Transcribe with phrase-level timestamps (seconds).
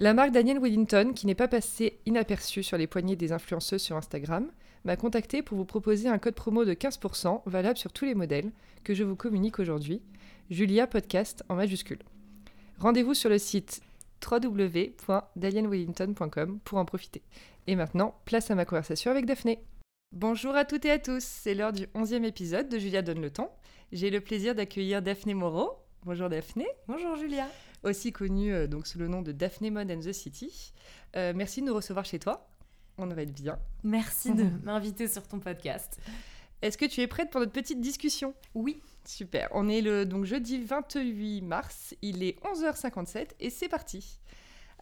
[0.00, 3.98] La marque Daniel Wellington, qui n'est pas passée inaperçue sur les poignées des influenceuses sur
[3.98, 4.50] Instagram,
[4.84, 8.50] m'a contacté pour vous proposer un code promo de 15% valable sur tous les modèles
[8.82, 10.00] que je vous communique aujourd'hui,
[10.48, 11.98] Julia Podcast en majuscule.
[12.78, 13.82] Rendez-vous sur le site
[14.26, 17.20] www.danielwellington.com pour en profiter.
[17.66, 19.62] Et maintenant, place à ma conversation avec Daphné.
[20.12, 23.30] Bonjour à toutes et à tous, c'est l'heure du 11e épisode de Julia Donne le
[23.30, 23.54] temps.
[23.92, 25.72] J'ai le plaisir d'accueillir Daphné Moreau.
[26.06, 26.66] Bonjour Daphné.
[26.88, 27.46] Bonjour Julia
[27.82, 30.72] aussi connue euh, donc sous le nom de Daphne Mode and the City.
[31.16, 32.48] Euh, merci de nous recevoir chez toi.
[32.98, 33.58] On va être bien.
[33.82, 35.98] Merci de m'inviter sur ton podcast.
[36.62, 38.34] Est-ce que tu es prête pour notre petite discussion?
[38.54, 38.82] Oui.
[39.06, 39.48] Super.
[39.52, 44.20] On est le donc jeudi 28 mars, il est 11h57 et c'est parti.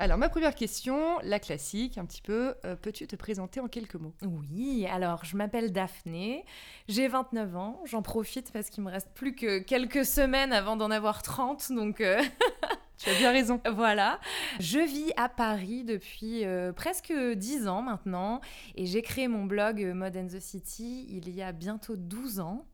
[0.00, 3.96] Alors, ma première question, la classique, un petit peu, euh, peux-tu te présenter en quelques
[3.96, 4.14] mots?
[4.22, 6.44] Oui, alors je m'appelle Daphné,
[6.86, 10.92] j'ai 29 ans, j'en profite parce qu'il me reste plus que quelques semaines avant d'en
[10.92, 12.00] avoir 30, donc
[12.98, 13.60] Tu as bien raison.
[13.72, 14.18] Voilà.
[14.58, 18.40] Je vis à Paris depuis euh, presque 10 ans maintenant
[18.74, 22.40] et j'ai créé mon blog euh, Mode and the City il y a bientôt 12
[22.40, 22.66] ans.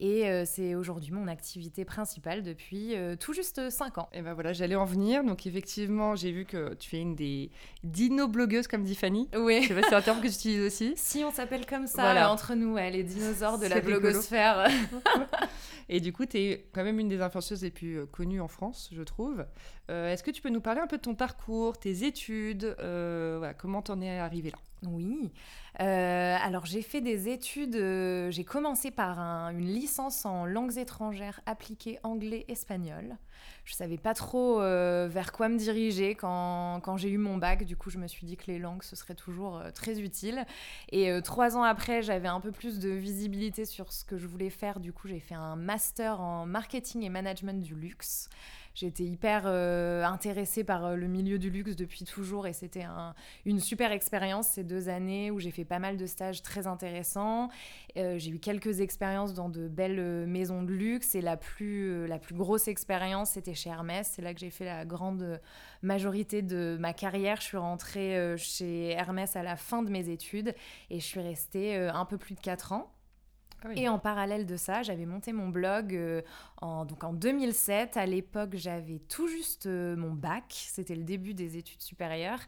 [0.00, 4.08] Et euh, c'est aujourd'hui mon activité principale depuis tout juste 5 ans.
[4.12, 5.24] Et ben voilà, j'allais en venir.
[5.24, 7.50] Donc effectivement, j'ai vu que tu es une des
[7.84, 9.28] dino-blogueuses, comme dit Fanny.
[9.36, 9.62] Oui.
[9.62, 10.94] Je sais pas si c'est un terme que tu utilises aussi.
[11.08, 14.68] Si, on s'appelle comme ça entre nous, les dinosaures de la blogosphère.
[15.88, 18.48] Et du coup, tu es quand même une des influenceuses les plus euh, connues en
[18.48, 19.46] France, je trouve.
[19.90, 23.52] Euh, est-ce que tu peux nous parler un peu de ton parcours, tes études euh,
[23.58, 24.58] Comment t'en es arrivée là?
[24.86, 25.32] Oui.
[25.78, 27.76] alors, j'ai fait des études.
[28.30, 33.18] j'ai commencé par une licence en langues étrangères appliquées anglais-espagnol
[33.68, 37.64] je savais pas trop euh, vers quoi me diriger quand, quand j'ai eu mon bac.
[37.64, 40.46] Du coup, je me suis dit que les langues, ce serait toujours euh, très utile.
[40.90, 44.26] Et euh, trois ans après, j'avais un peu plus de visibilité sur ce que je
[44.26, 44.80] voulais faire.
[44.80, 48.30] Du coup, j'ai fait un master en marketing et management du luxe.
[48.78, 52.84] J'étais hyper euh, intéressée par euh, le milieu du luxe depuis toujours et c'était
[53.44, 57.48] une super expérience ces deux années où j'ai fait pas mal de stages très intéressants.
[57.96, 62.20] Euh, j'ai eu quelques expériences dans de belles maisons de luxe et la plus, la
[62.20, 64.12] plus grosse expérience c'était chez Hermès.
[64.14, 65.40] C'est là que j'ai fait la grande
[65.82, 67.40] majorité de ma carrière.
[67.40, 70.54] Je suis rentrée chez Hermès à la fin de mes études
[70.90, 72.94] et je suis restée un peu plus de quatre ans.
[73.64, 76.22] Ah et en parallèle de ça, j'avais monté mon blog euh,
[76.60, 77.96] en, donc en 2007.
[77.96, 80.44] À l'époque, j'avais tout juste euh, mon bac.
[80.48, 82.40] C'était le début des études supérieures.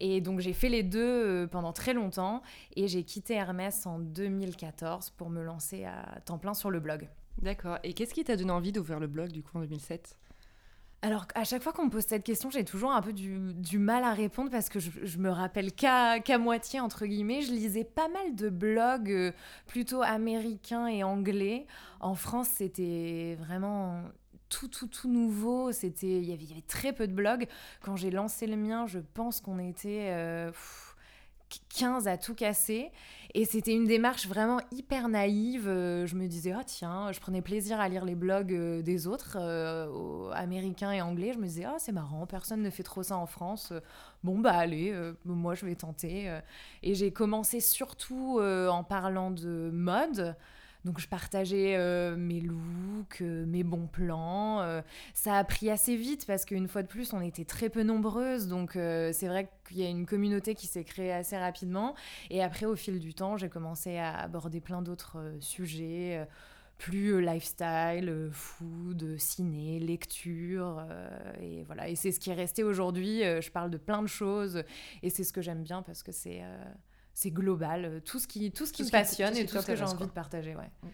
[0.00, 2.42] Et donc, j'ai fait les deux euh, pendant très longtemps.
[2.76, 7.08] Et j'ai quitté Hermès en 2014 pour me lancer à temps plein sur le blog.
[7.40, 7.78] D'accord.
[7.82, 10.16] Et qu'est-ce qui t'a donné envie d'ouvrir le blog du coup en 2007
[11.04, 14.04] alors, à chaque fois qu'on me pose cette question, j'ai toujours un peu du, mal
[14.04, 17.42] à répondre parce que je, me rappelle qu'à moitié, entre guillemets.
[17.42, 19.32] Je lisais pas mal de blogs euh,
[19.66, 21.66] plutôt américains et anglais.
[21.98, 24.00] En France, c'était vraiment
[24.48, 25.72] tout, tout, tout nouveau.
[25.72, 27.48] Il y avait très peu de blogs.
[27.80, 30.06] Quand j'ai lancé le mien, je pense qu'on était...
[30.10, 30.52] Euh,
[31.76, 32.90] 15 à tout casser.
[33.34, 35.66] Et c'était une démarche vraiment hyper naïve.
[35.66, 39.06] Euh, je me disais, ah tiens, je prenais plaisir à lire les blogs euh, des
[39.06, 41.32] autres, euh, américains et anglais.
[41.32, 43.72] Je me disais, ah c'est marrant, personne ne fait trop ça en France.
[44.22, 46.30] Bon, bah allez, moi je vais tenter.
[46.82, 50.36] Et j'ai commencé surtout en parlant de mode.
[50.84, 54.60] Donc je partageais euh, mes looks, euh, mes bons plans.
[54.62, 54.82] Euh,
[55.14, 58.48] ça a pris assez vite parce qu'une fois de plus, on était très peu nombreuses.
[58.48, 61.94] Donc c'est vrai qu'il y a une communauté qui s'est créée assez rapidement.
[62.30, 66.26] Et après, au fil du temps, j'ai commencé à aborder plein d'autres sujets
[66.78, 70.84] plus lifestyle, food, ciné, lecture.
[71.40, 71.88] et voilà.
[71.88, 73.20] Et c'est ce qui est resté aujourd'hui.
[73.20, 74.64] je parle de plein de choses.
[75.02, 76.42] Et c'est ce que j'aime bien parce que c'est
[77.14, 79.76] c'est global, euh, tout ce qui, tout ce qui me passionne et tout ce que
[79.76, 80.54] j'ai envie de partager.
[80.54, 80.70] Ouais.
[80.82, 80.88] Mm.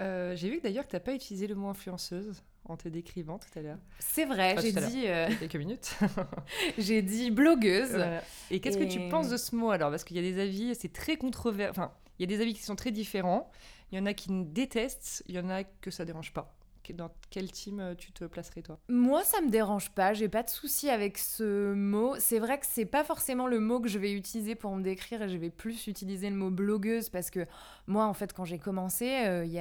[0.00, 2.88] Euh, j'ai vu que d'ailleurs que tu n'as pas utilisé le mot influenceuse en te
[2.88, 3.78] décrivant tout à l'heure.
[3.98, 5.04] C'est vrai, j'ai dit...
[5.06, 5.96] Euh, quelques minutes.
[6.78, 8.04] j'ai dit blogueuse.
[8.50, 9.90] Et qu'est-ce que tu penses de ce mot alors?
[9.90, 11.70] Parce qu'il y a des avis, c'est très controversé.
[11.70, 13.50] Enfin, il y a des avis qui sont très différents.
[13.92, 16.56] Il y en a qui détestent, il y en a que ça dérange pas
[16.92, 18.78] dans quel team euh, tu te placerais toi?
[18.88, 20.12] Moi, ça me dérange pas.
[20.12, 22.14] J'ai pas de souci avec ce mot.
[22.18, 25.22] C'est vrai que c'est pas forcément le mot que je vais utiliser pour me décrire
[25.22, 27.46] et je vais plus utiliser le mot blogueuse parce que
[27.86, 29.58] moi, en fait, quand j'ai commencé, euh, euh, il y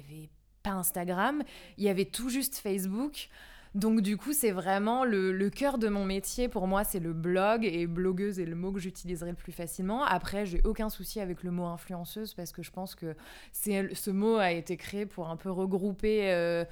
[0.00, 0.28] avait
[0.62, 1.42] pas Instagram,
[1.78, 3.28] il y avait tout juste Facebook.
[3.74, 6.48] Donc du coup, c'est vraiment le, le cœur de mon métier.
[6.48, 10.04] Pour moi, c'est le blog et blogueuse est le mot que j'utiliserai le plus facilement.
[10.04, 13.14] Après, j'ai aucun souci avec le mot influenceuse parce que je pense que
[13.52, 16.66] c'est ce mot a été créé pour un peu regrouper euh,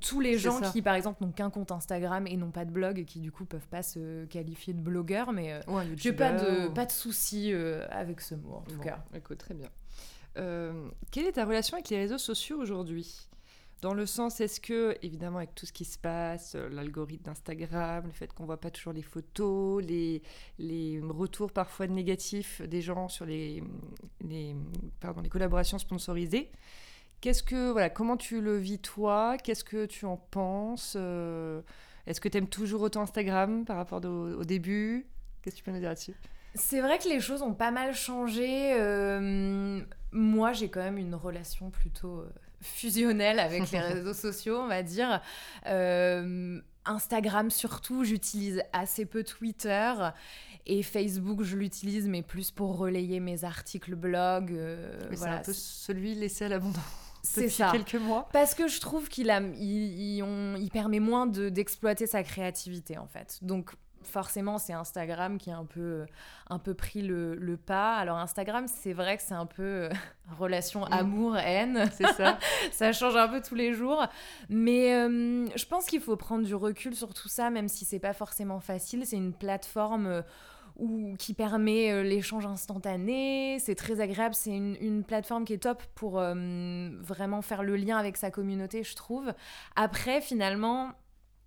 [0.00, 2.98] tous les gens qui, par exemple, n'ont qu'un compte Instagram et n'ont pas de blog
[2.98, 5.32] et qui du coup peuvent pas se qualifier de blogueur.
[5.32, 5.60] Mais euh,
[5.96, 9.04] j'ai pas de pas de souci euh, avec ce mot en tout cas.
[9.14, 9.68] Écoute, très bien.
[11.10, 13.28] quelle est ta relation avec les réseaux sociaux aujourd'hui?
[13.80, 18.04] Dans le sens, est-ce que, évidemment, avec tout ce qui se passe, euh, l'algorithme d'Instagram,
[18.06, 20.22] le fait qu'on voit pas toujours les photos, les,
[20.58, 23.62] les retours parfois négatifs des gens sur les,
[24.20, 24.54] les,
[25.00, 26.50] pardon, les collaborations sponsorisées,
[27.20, 29.36] qu'est-ce que, voilà, comment tu le vis toi?
[29.42, 30.94] Qu'est-ce que tu en penses?
[30.96, 31.62] Euh,
[32.06, 35.06] Est-ce que tu aimes toujours autant Instagram par rapport au, début?
[35.42, 36.14] Qu'est-ce que tu peux nous dire là-dessus?
[36.54, 38.74] C'est vrai que les choses ont pas mal changé.
[38.74, 39.80] Euh,
[40.12, 42.24] moi, j'ai quand même une relation plutôt
[42.60, 45.20] fusionnel avec les réseaux sociaux, on va dire.
[45.66, 49.92] Euh, Instagram surtout, j'utilise assez peu Twitter.
[50.66, 54.52] Et Facebook, je l'utilise, mais plus pour relayer mes articles blog.
[54.52, 56.80] Euh, c'est un peu celui laissé à l'abandon.
[57.22, 57.70] C'est ça.
[57.72, 58.28] quelques mois.
[58.32, 63.38] Parce que je trouve qu'il a, il, il permet moins d'exploiter sa créativité en fait.
[63.42, 66.06] Donc forcément, c'est Instagram qui a un peu,
[66.48, 67.96] un peu pris le, pas.
[67.96, 69.90] Alors, Instagram, c'est vrai que c'est un peu euh,
[70.38, 70.92] relation mm.
[70.92, 71.90] amour-haine.
[71.92, 72.38] C'est ça.
[72.72, 74.06] ça change un peu tous les jours.
[74.48, 77.98] Mais euh, je pense qu'il faut prendre du recul sur tout ça, même si c'est
[77.98, 79.04] pas forcément facile.
[79.06, 80.06] C'est une plateforme.
[80.06, 80.22] Euh,
[80.76, 85.82] où, qui permet l'échange instantané, c'est très agréable, c'est une, une, plateforme qui est top
[85.94, 89.34] pour vraiment faire le lien avec sa communauté, je trouve.
[89.76, 90.94] Après, finalement,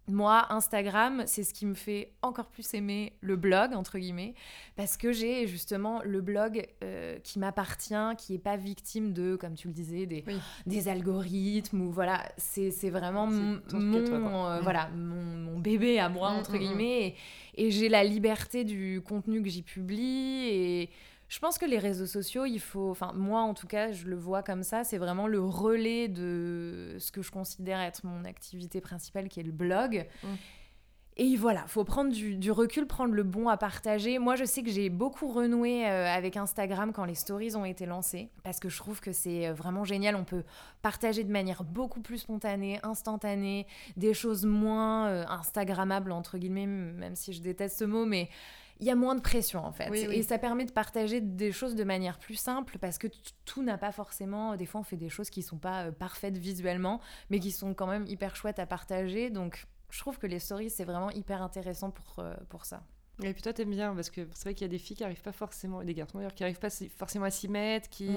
[0.08, 4.34] moi, Instagram, c'est ce qui me fait encore plus aimer le blog, entre guillemets,
[4.76, 9.56] parce que j'ai justement le blog euh, qui m'appartient, qui n'est pas victime de, comme
[9.56, 10.26] tu le disais, des,
[10.66, 16.52] des algorithmes, ou voilà, c'est vraiment mon, euh, voilà, mon, bébé à moi, mm, entre
[16.52, 16.60] mm, mm.
[16.60, 17.16] guillemets,
[17.56, 20.90] et, et j'ai la liberté du contenu que j'y publie, et
[21.34, 24.16] je pense que les réseaux sociaux, il faut, enfin moi en tout cas, je le
[24.16, 28.82] vois comme ça, c'est vraiment le relais de ce que je considère être mon activité
[28.82, 30.06] principale, qui est le blog.
[30.22, 30.28] Mm.
[31.18, 34.20] Et voilà, faut prendre du, recul, prendre le bon à partager.
[34.20, 37.88] Moi, je sais que j'ai beaucoup renoué euh, avec Instagram quand les stories ont été
[37.88, 40.16] lancées, parce que je trouve que c'est euh, vraiment génial.
[40.16, 40.44] On peut
[40.84, 43.66] partager de manière beaucoup plus spontanée, instantanée,
[43.98, 48.30] des choses moins euh, Instagrammables, entre guillemets, même si je déteste ce mot, mais
[48.84, 49.90] il y a moins de pression en fait.
[50.12, 53.08] Et ça permet de partager des choses de manière plus simple parce que
[53.46, 54.58] tout n'a pas forcément.
[54.58, 57.00] Des fois, on fait des choses qui sont pas euh, parfaites visuellement,
[57.30, 59.30] mais qui sont quand même hyper chouettes à partager.
[59.30, 62.84] Donc, je trouve que les stories, c'est vraiment hyper intéressant pour, euh, pour ça.
[63.22, 65.04] Et puis toi, t'aimes bien, parce que c'est vrai qu'il y a des filles qui
[65.04, 68.10] n'arrivent pas forcément, des garçons d'ailleurs, qui n'arrivent pas forcément à s'y mettre, qui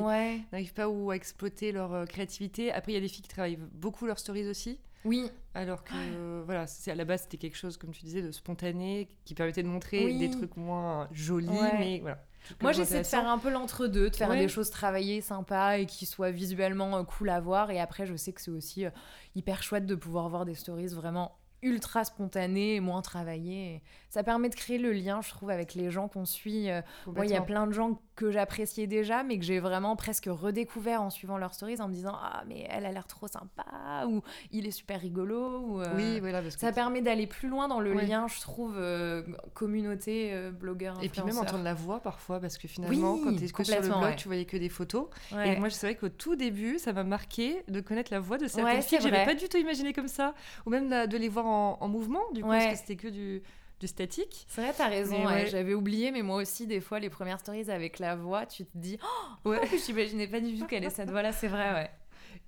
[0.50, 2.72] n'arrivent pas ou à exploiter leur euh, créativité.
[2.72, 4.80] Après, il y a des filles qui travaillent beaucoup leurs stories aussi.
[5.06, 5.30] Oui.
[5.54, 9.08] Alors que, voilà, c'est à la base, c'était quelque chose, comme tu disais, de spontané,
[9.24, 11.48] qui permettait de montrer des trucs moins jolis,
[11.78, 12.18] mais voilà.
[12.60, 16.06] Moi, j'essaie de faire un peu l'entre-deux, de faire des choses travaillées, sympas et qui
[16.06, 17.70] soient visuellement euh, cool à voir.
[17.70, 18.90] Et après, je sais que c'est aussi euh,
[19.34, 23.82] hyper chouette de pouvoir voir des stories vraiment ultra spontané, moins travaillé.
[24.10, 26.70] Ça permet de créer le lien, je trouve, avec les gens qu'on suit.
[26.70, 26.82] Euh,
[27.24, 31.02] il y a plein de gens que j'appréciais déjà, mais que j'ai vraiment presque redécouvert
[31.02, 34.22] en suivant leurs stories, en me disant ah mais elle a l'air trop sympa ou
[34.50, 35.60] il est super rigolo.
[35.60, 38.40] Ou, euh, oui, voilà, parce que ça permet d'aller plus loin dans le lien, je
[38.40, 39.22] trouve, euh,
[39.54, 40.96] communauté, blogueur.
[41.02, 44.00] Et puis même entendre la voix parfois, parce que finalement, quand tu es sur le
[44.00, 45.08] blog, tu voyais que des photos.
[45.44, 48.48] Et moi, c'est vrai qu'au tout début, ça m'a marqué de connaître la voix de
[48.48, 51.46] certaines filles que j'avais pas du tout imaginé comme ça, ou même de les voir
[51.46, 53.42] en, mouvement, du coup, parce que c'était que du
[53.80, 54.46] du statique.
[54.48, 55.16] C'est vrai, t'as raison.
[55.46, 58.76] J'avais oublié, mais moi aussi, des fois, les premières stories avec la voix, tu te
[58.76, 58.98] dis,
[59.44, 59.60] oh, ouais.
[59.84, 61.32] j'imaginais pas du tout qu'elle ait cette voix-là.
[61.32, 61.90] C'est vrai, ouais.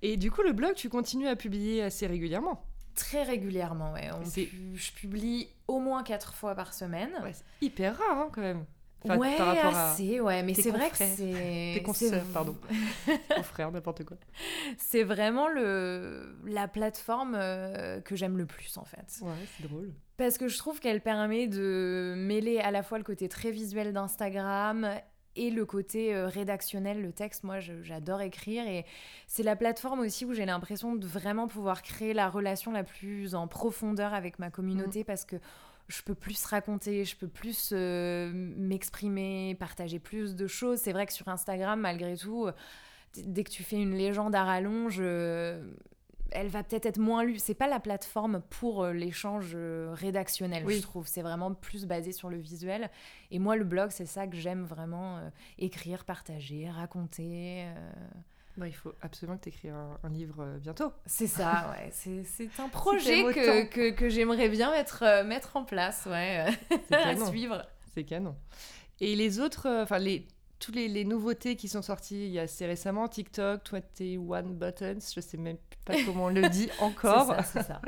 [0.01, 2.65] Et du coup, le blog, tu continues à publier assez régulièrement.
[2.95, 4.09] Très régulièrement, ouais.
[4.73, 7.11] je publie au moins quatre fois par semaine.
[7.23, 8.65] Ouais, c'est hyper rare, hein, quand même
[9.05, 11.15] ouais, par rapport assez, ouais, mais c'est vrai que c'est.
[11.15, 12.55] Tes pardon.
[13.71, 14.17] n'importe quoi.
[14.77, 16.35] C'est vraiment le...
[16.45, 19.19] la plateforme euh, que j'aime le plus, en fait.
[19.21, 19.91] Ouais, c'est drôle.
[20.17, 23.93] Parce que je trouve qu'elle permet de mêler à la fois le côté très visuel
[23.93, 24.89] d'Instagram
[25.35, 27.43] et le côté euh, rédactionnel, le texte.
[27.43, 28.85] Moi, j'adore écrire et
[29.27, 33.35] c'est la plateforme aussi où j'ai l'impression de vraiment pouvoir créer la relation la plus
[33.35, 35.05] en profondeur avec ma communauté mm.
[35.05, 35.37] parce que
[35.89, 40.79] je peux plus raconter, je peux plus euh, m'exprimer, partager plus de choses.
[40.79, 42.51] C'est vrai que sur Instagram, malgré tout, euh,
[43.17, 45.67] dès que tu fais une légende à rallonge, euh,
[46.29, 47.39] elle va peut-être être moins lue.
[47.39, 49.57] C'est pas la plateforme pour l'échange
[49.93, 51.07] rédactionnel, je trouve.
[51.07, 52.91] C'est vraiment plus basé sur le visuel.
[53.31, 55.19] Et moi, le blog, c'est ça que j'aime vraiment
[55.57, 57.65] écrire, partager, raconter.
[58.67, 60.91] Il faut absolument que tu écris un, livre euh, bientôt.
[61.05, 61.89] C'est ça, ouais.
[61.91, 66.45] C'est un projet que, que, que j'aimerais bien mettre, euh, mettre en place, ouais.
[66.91, 67.65] à suivre.
[67.93, 68.35] C'est canon.
[69.01, 70.27] Et les autres, enfin, les,
[70.59, 75.21] toutes les, nouveautés qui sont sorties il y a assez récemment, TikTok, 21 Buttons, je
[75.21, 77.33] sais même pas comment on le dit encore.
[77.45, 77.81] c'est ça.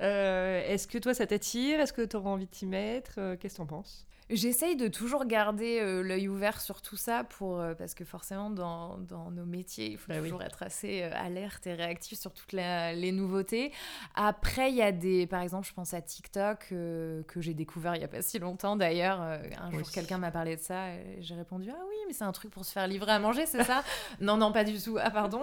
[0.00, 1.78] Euh, est-ce que toi, ça t'attire?
[1.80, 3.12] Est-ce que tu auras envie de t'y mettre?
[3.18, 4.06] Euh, Qu'est-ce que t'en penses?
[4.30, 8.48] J'essaye de toujours garder euh, l'œil ouvert sur tout ça pour, euh, parce que forcément
[8.48, 12.32] dans, dans, nos métiers, il faut bah toujours être assez euh, alerte et réactif sur
[12.32, 13.72] toutes les nouveautés.
[14.14, 17.98] Après, il y a des, par exemple, je pense à TikTok que j'ai découvert il
[17.98, 19.20] n'y a pas si longtemps d'ailleurs.
[19.20, 22.32] un jour, quelqu'un m'a parlé de ça et j'ai répondu Ah oui, mais c'est un
[22.32, 23.82] truc pour se faire livrer à manger, c'est ça?
[24.20, 24.98] Non, non, pas du tout.
[25.00, 25.42] Ah, pardon.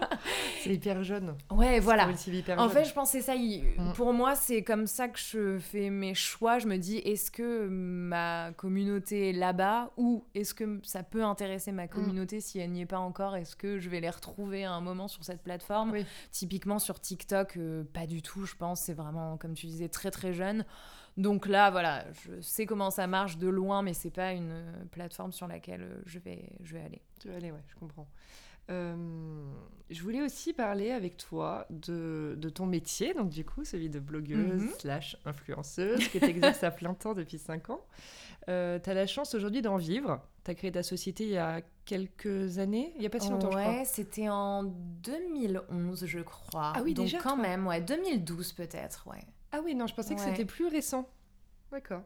[0.62, 1.34] c'est hyper jeune.
[1.50, 2.08] Ouais, voilà.
[2.56, 3.34] en fait, je pensais ça.
[3.36, 3.92] Mm.
[3.94, 6.58] Pour moi, c'est comme ça que je fais mes choix.
[6.58, 8.17] Je me dis Est-ce que ma
[8.56, 11.88] communauté là-bas ou est-ce que ça peut intéresser ma mm.
[11.88, 13.36] communauté si elle n'y est pas encore?
[13.36, 15.94] Est-ce que je vais les retrouver à un moment sur cette plateforme?
[16.30, 18.82] Typiquement sur TikTok, euh, pas du tout, je pense.
[18.82, 20.64] C'est vraiment, comme tu disais, très très jeune.
[21.16, 25.32] Donc là, voilà, je sais comment ça marche de loin, mais c'est pas une plateforme
[25.32, 27.02] sur laquelle euh, je vais, je vais aller.
[27.20, 28.08] Tu vas aller, ouais, je comprends.
[28.70, 28.94] Euh,
[29.90, 33.98] je voulais aussi parler avec toi de, de, ton métier, donc du coup celui de
[33.98, 34.70] blogueuse mhm.
[34.78, 37.80] slash influenceuse, qui exerce à plein temps depuis 5 ans.
[38.48, 40.20] Euh, tu as la chance aujourd'hui d'en vivre.
[40.44, 43.30] Tu as créé ta société il y a quelques années, il n'y a pas si
[43.30, 43.84] longtemps, je crois.
[43.84, 46.72] c'était en 2011, je crois.
[46.76, 49.24] Ah oui, donc déjà quand même, ouais, 2012 peut-être, ouais.
[49.52, 51.08] Ah oui, non, je pensais que c'était plus récent.
[51.72, 52.02] D'accord.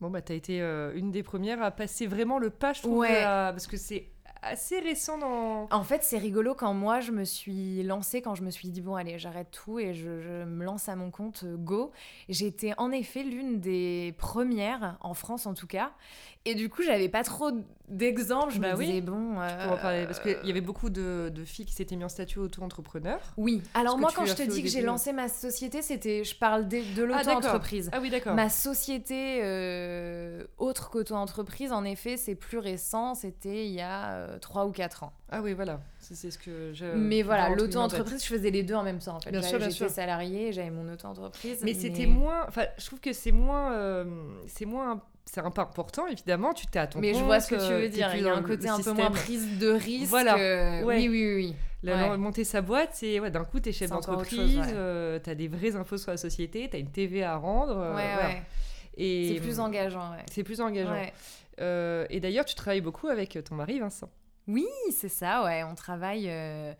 [0.00, 2.82] Bon, bah, tu as été euh, une des premières à passer vraiment le pas, je
[2.82, 4.10] trouve, parce que c'est
[4.42, 5.68] assez récent dans...
[5.70, 8.80] En fait, c'est rigolo quand moi, je me suis lancée, quand je me suis dit,
[8.80, 11.92] bon, allez, j'arrête tout et je, me lance à mon compte, euh, go.
[12.28, 15.92] J'étais en effet l'une des premières, en France en tout cas.
[16.44, 17.50] Et du coup, j'avais pas trop
[17.88, 18.54] d'exemples.
[18.54, 19.38] Je bah me disais, bon...
[19.40, 22.38] Euh, parler, parce qu'il y avait beaucoup de, de filles qui s'étaient mis en statut
[22.38, 23.20] auto-entrepreneur.
[23.36, 23.62] Oui.
[23.74, 26.24] Alors moi, quand je te dis que j'ai lancé ma société, c'était...
[26.24, 27.90] Je parle de, de ah, l'auto-entreprise.
[27.92, 28.34] Ah, oui, d'accord.
[28.34, 33.14] Ma société euh, autre qu'auto-entreprise, en effet, c'est plus récent.
[33.14, 35.12] C'était il y a 3 ou 4 ans.
[35.30, 35.80] Ah oui, voilà.
[35.98, 36.86] C'est ce que je.
[36.86, 39.16] Mais voilà, l'auto-entreprise, je faisais les deux en même temps.
[39.16, 39.32] En fait.
[39.70, 41.60] J'étais salarié, j'avais mon auto-entreprise.
[41.62, 42.44] Mais, c'était moins.
[42.46, 43.72] Enfin, je trouve que c'est moins.
[43.72, 44.04] Euh,
[44.46, 46.54] c'est moins c'est un pas important, évidemment.
[46.54, 48.10] Tu t'es à ton Mais je vois ce que tu veux euh, dire.
[48.14, 50.08] Il y a un côté un peu moins prise de risque.
[50.08, 50.36] Voilà.
[50.84, 51.56] Oui, oui, oui.
[51.82, 55.34] La, Monter sa boîte, c'est ouais, d'un coup, tu es chef d'entreprise, euh, tu as
[55.36, 57.76] des vraies infos sur la société, tu as une TV à rendre.
[57.94, 58.42] ouais, ouais.
[58.98, 60.12] C'est plus engageant.
[60.12, 60.24] Ouais.
[60.30, 61.06] C'est plus engageant.
[61.58, 64.10] et d'ailleurs, tu travailles beaucoup avec ton mari, Vincent.
[64.48, 65.62] Oui, c'est ça, ouais.
[65.62, 66.26] On travaille.
[66.28, 66.72] Euh,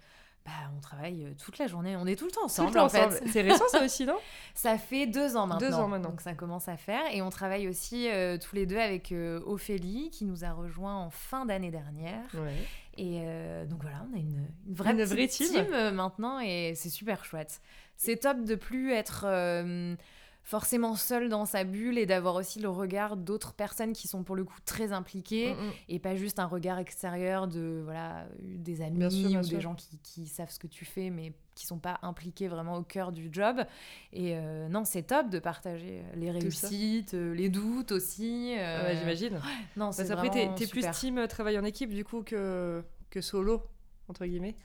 [0.45, 1.95] bah, on travaille euh, toute la journée.
[1.97, 3.23] On est tout le temps ensemble, en fait.
[3.27, 4.17] C'est récent, ça aussi, non
[4.55, 5.69] Ça fait deux ans maintenant.
[5.69, 6.09] Deux ans maintenant.
[6.09, 7.03] Donc ça commence à faire.
[7.13, 11.11] Et on travaille aussi euh, tous les deux avec Ophélie, qui nous a rejoint en
[11.11, 12.25] fin d'année dernière.
[12.35, 12.57] Ouais.
[12.97, 13.21] Et
[13.67, 17.61] donc voilà, on a une, vraie, une vraie team, team maintenant et c'est super chouette.
[17.97, 19.25] C'est top de plus être
[20.49, 24.35] forcément seul dans sa bulle et d'avoir aussi le regard d'autres personnes qui sont pour
[24.35, 25.73] le coup très impliquées mm, mm.
[25.90, 30.50] et pas juste un regard extérieur de voilà des amis ou des gens qui, savent
[30.50, 33.62] ce que tu fais mais qui sont pas impliqués vraiment au cœur du job.
[34.14, 38.99] Et euh, non c'est top de partager les réussites euh, les doutes aussi euh...
[38.99, 39.38] j'imagine.
[39.76, 43.64] non c'est après t'es es plus team travail en équipe du coup que que solo
[44.09, 44.57] entre guillemets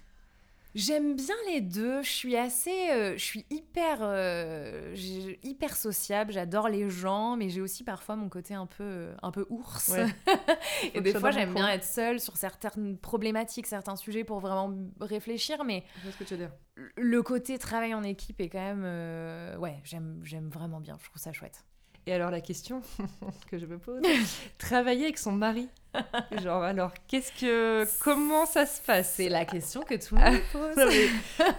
[0.75, 2.01] J'aime bien les deux.
[2.01, 4.95] Je suis assez, euh, je suis hyper, euh,
[5.43, 6.31] hyper sociable.
[6.31, 9.91] J'adore les gens, mais j'ai aussi parfois mon côté un peu, un peu ours.
[10.93, 15.63] et des fois, j'aime bien être seule sur certaines problématiques, certains sujets pour vraiment réfléchir.
[15.63, 16.51] Mais ce que tu veux dire.
[16.75, 20.97] le côté travail en équipe est quand même, euh, ouais, j'aime, j'aime vraiment bien.
[20.99, 21.63] Je trouve ça chouette.
[22.05, 22.81] Et alors la question
[23.49, 24.01] que je me pose,
[24.57, 25.69] travailler avec son mari.
[26.43, 29.13] Genre alors qu'est-ce que comment ça se passe?
[29.15, 30.75] C'est la question que tout le monde pose.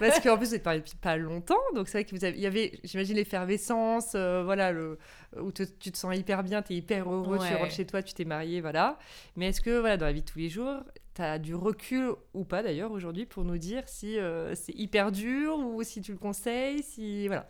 [0.01, 2.37] parce qu'en plus vous êtes parlé depuis pas longtemps, donc c'est vrai que vous avez,
[2.37, 4.99] il y avait j'imagine l'effervescence, euh, voilà le
[5.41, 8.13] où tu te sens hyper bien, tu es hyper heureux, tu rentres chez toi, tu
[8.13, 8.99] t'es marié, voilà.
[9.37, 10.83] Mais est-ce que voilà dans la vie de tous les jours,
[11.15, 15.13] tu as du recul ou pas d'ailleurs aujourd'hui pour nous dire si euh, c'est hyper
[15.13, 17.47] dur ou si tu le conseilles, si voilà.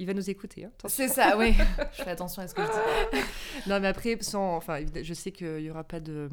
[0.00, 0.64] Il va nous écouter.
[0.64, 1.52] Hein, c'est ça, oui.
[1.92, 2.68] je fais attention à ce que je
[3.18, 3.22] dis.
[3.68, 6.30] non, mais après, sans, enfin, je sais qu'il n'y aura pas de.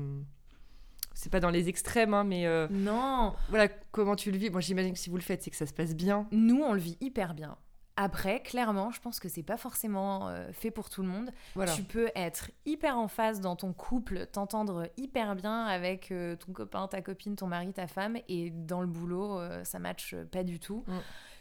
[1.13, 2.47] C'est pas dans les extrêmes, hein, mais.
[2.47, 3.33] Euh, non.
[3.49, 4.49] Voilà, comment tu le vis?
[4.49, 6.29] Moi, j'imagine que si vous le faites, c'est que ça se passe bien.
[6.31, 7.57] Nous, on le vit hyper bien.
[7.97, 11.31] Après, clairement, je pense que c'est pas forcément euh, fait pour tout le monde.
[11.53, 11.73] Voilà.
[11.73, 16.53] Tu peux être hyper en phase dans ton couple, t'entendre hyper bien avec euh, ton
[16.53, 20.57] copain, ta copine, ton mari, ta femme, et dans le boulot, ça matche pas du
[20.61, 20.85] tout.
[20.87, 20.93] Mm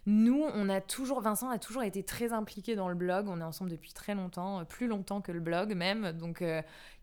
[0.07, 3.27] nous, on a toujours, Vincent a toujours été très impliqué dans le blog.
[3.29, 6.13] On est ensemble depuis très longtemps, plus longtemps que le blog même.
[6.13, 6.45] Donc,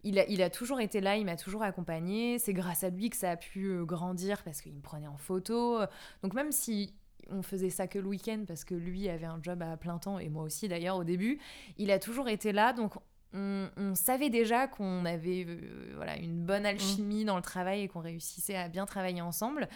[0.04, 2.40] il, a, il a toujours été là, il m'a toujours accompagné.
[2.40, 5.80] C'est grâce à lui que ça a pu grandir parce qu'il me prenait en photo.
[6.24, 6.94] Donc, même si
[7.30, 10.20] on faisait ça que le week-end parce que lui avait un job à plein temps
[10.20, 11.40] et moi aussi d'ailleurs au début.
[11.78, 12.94] Il a toujours été là, donc
[13.36, 18.00] on, savait déjà qu'on avait euh, voilà, une bonne alchimie dans le travail et qu'on
[18.00, 19.68] réussissait à bien travailler ensemble.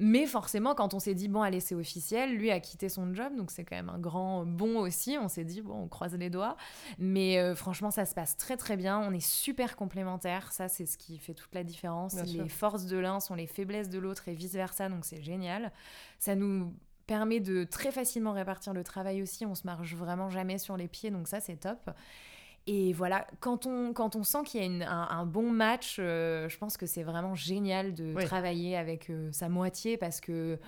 [0.00, 3.36] Mais forcément, quand on s'est dit, bon, allez, c'est officiel, lui a quitté son job,
[3.36, 5.18] donc c'est quand même un grand bon aussi.
[5.20, 6.56] On s'est dit, bon, on croise les doigts.
[6.98, 8.98] Mais euh, franchement, ça se passe très, très bien.
[8.98, 10.52] On est super complémentaires.
[10.52, 12.14] Ça, c'est ce qui fait toute la différence.
[12.24, 15.70] les forces de l'un sont les faiblesses de l'autre et vice-versa, donc c'est génial.
[16.18, 16.74] Ça nous
[17.06, 19.44] permet de très facilement répartir le travail aussi.
[19.44, 21.90] On se marche vraiment jamais sur les pieds, donc ça, c'est top.
[22.66, 26.58] Et voilà, quand on, quand on sent qu'il y a un, bon match, euh, je
[26.58, 30.58] pense que c'est vraiment génial de travailler avec euh, sa moitié parce que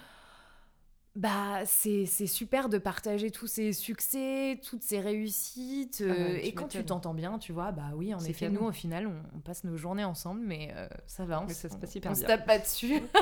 [1.14, 6.02] bah, c'est super de partager tous ses succès, toutes ses réussites.
[6.06, 8.72] Ah euh, et quand tu t'entends bien, tu vois, bah oui, en effet, nous, au
[8.72, 10.74] final, on, passe nos journées ensemble, mais
[11.06, 13.02] ça va, on, ça se passe hyper on se tape pas dessus.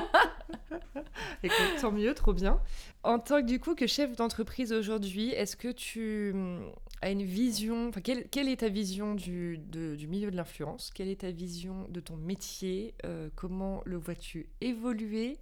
[1.42, 2.60] Écoute, tant mieux, trop bien.
[3.02, 6.34] En tant que du coup que chef d'entreprise aujourd'hui, est-ce que tu
[7.02, 10.90] a une vision, enfin, quelle, quelle, est ta vision du, du milieu de l'influence?
[10.94, 12.94] Quelle est ta vision de ton métier?
[13.04, 15.38] Euh, Comment le vois-tu évoluer?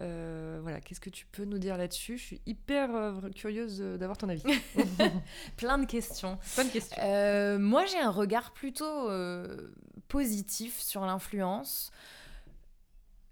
[0.00, 2.16] Euh, voilà, qu'est-ce que tu peux nous dire là-dessus?
[2.16, 4.42] Je suis hyper euh, curieuse d'avoir ton avis.
[5.58, 6.38] Plein de questions.
[6.54, 7.58] Plein de questions.
[7.58, 9.10] moi, j'ai un regard plutôt
[10.08, 11.90] positif sur l'influence.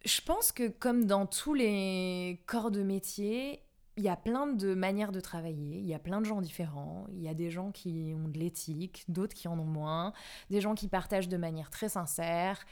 [0.05, 3.63] Je pense que comme dans tous les corps de métier,
[3.97, 7.07] il y a plein de manières de travailler, il y a plein de gens différents,
[7.13, 10.13] il y a des gens qui ont de l'éthique, d'autres qui en ont moins,
[10.49, 12.65] des gens qui partagent de manière très sincère,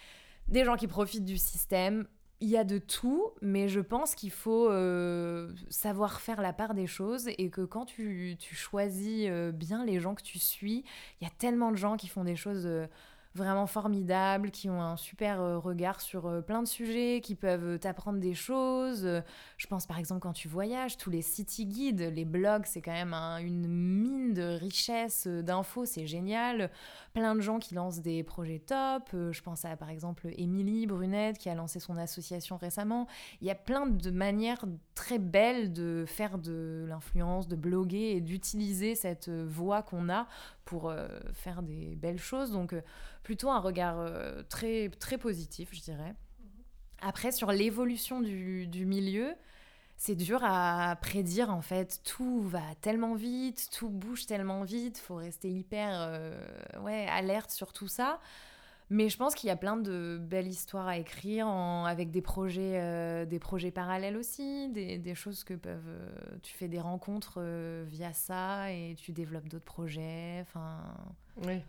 [0.48, 2.06] des gens qui profitent du système.
[2.40, 6.72] Il y a de tout, mais je pense qu'il faut euh, savoir faire la part
[6.72, 10.84] des choses et que quand tu, choisis euh, bien les gens que tu suis,
[11.20, 12.66] il y a tellement de gens qui font des choses...
[12.66, 12.87] Euh,
[13.38, 17.64] vraiment formidables, qui ont un super euh, regard sur euh, plein de sujets, qui peuvent
[17.64, 19.08] euh, t'apprendre des choses.
[19.56, 22.93] Je pense par exemple quand tu voyages, tous les city guides, les blogs, c'est quand
[22.93, 26.71] même une mine de richesse, d'infos, c'est génial.
[27.15, 29.08] Plein de gens qui lancent des projets top.
[29.12, 33.06] Je pense à par exemple Émilie Brunette qui a lancé son association récemment.
[33.41, 38.21] Il y a plein de manières très belles de faire de l'influence, de bloguer et
[38.21, 40.26] d'utiliser cette voix qu'on a
[40.69, 40.93] pour
[41.33, 42.52] faire des belles choses.
[42.52, 42.75] Donc
[43.23, 46.15] plutôt un regard euh, très, très positif, je dirais.
[47.00, 49.35] Après, sur l'évolution du, milieu,
[49.97, 52.00] c'est dur à prédire en fait.
[52.04, 56.39] Tout va tellement vite, tout bouge tellement vite, faut rester hyper euh,
[56.81, 58.21] ouais, alerte sur tout ça.
[58.90, 62.22] Mais je pense qu'il y a plein de belles histoires à écrire en, avec des
[62.22, 65.98] projets, euh, des projets parallèles aussi, des, des choses que peuvent.
[66.42, 67.40] tu fais des rencontres
[67.86, 70.40] via ça et tu développes d'autres projets.
[70.42, 70.78] Enfin.
[71.44, 71.60] Oui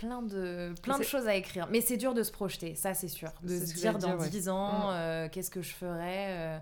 [0.00, 1.68] plein de, plein de choses à écrire.
[1.70, 3.30] Mais c'est dur de se projeter, ça c'est sûr.
[3.42, 4.92] De se dire dans dix 10 ans, mm.
[4.92, 6.58] euh, qu'est-ce que je ferais euh,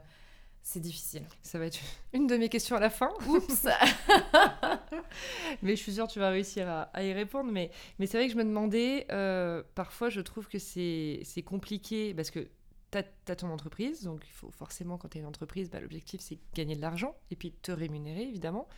[0.68, 1.22] c'est difficile.
[1.42, 1.78] Ça va être
[2.12, 3.09] une de mes questions à la fin.
[3.26, 3.66] Oups
[5.62, 7.50] Mais je suis sûre que tu vas réussir à, y répondre.
[7.50, 12.12] Mais, mais c'est vrai que je me demandais, euh, parfois je trouve que c'est compliqué
[12.12, 12.48] parce que
[12.90, 16.20] tu as, ton entreprise, donc il faut forcément, quand tu es une entreprise, bah, l'objectif
[16.20, 18.68] c'est gagner de l'argent et puis te rémunérer évidemment.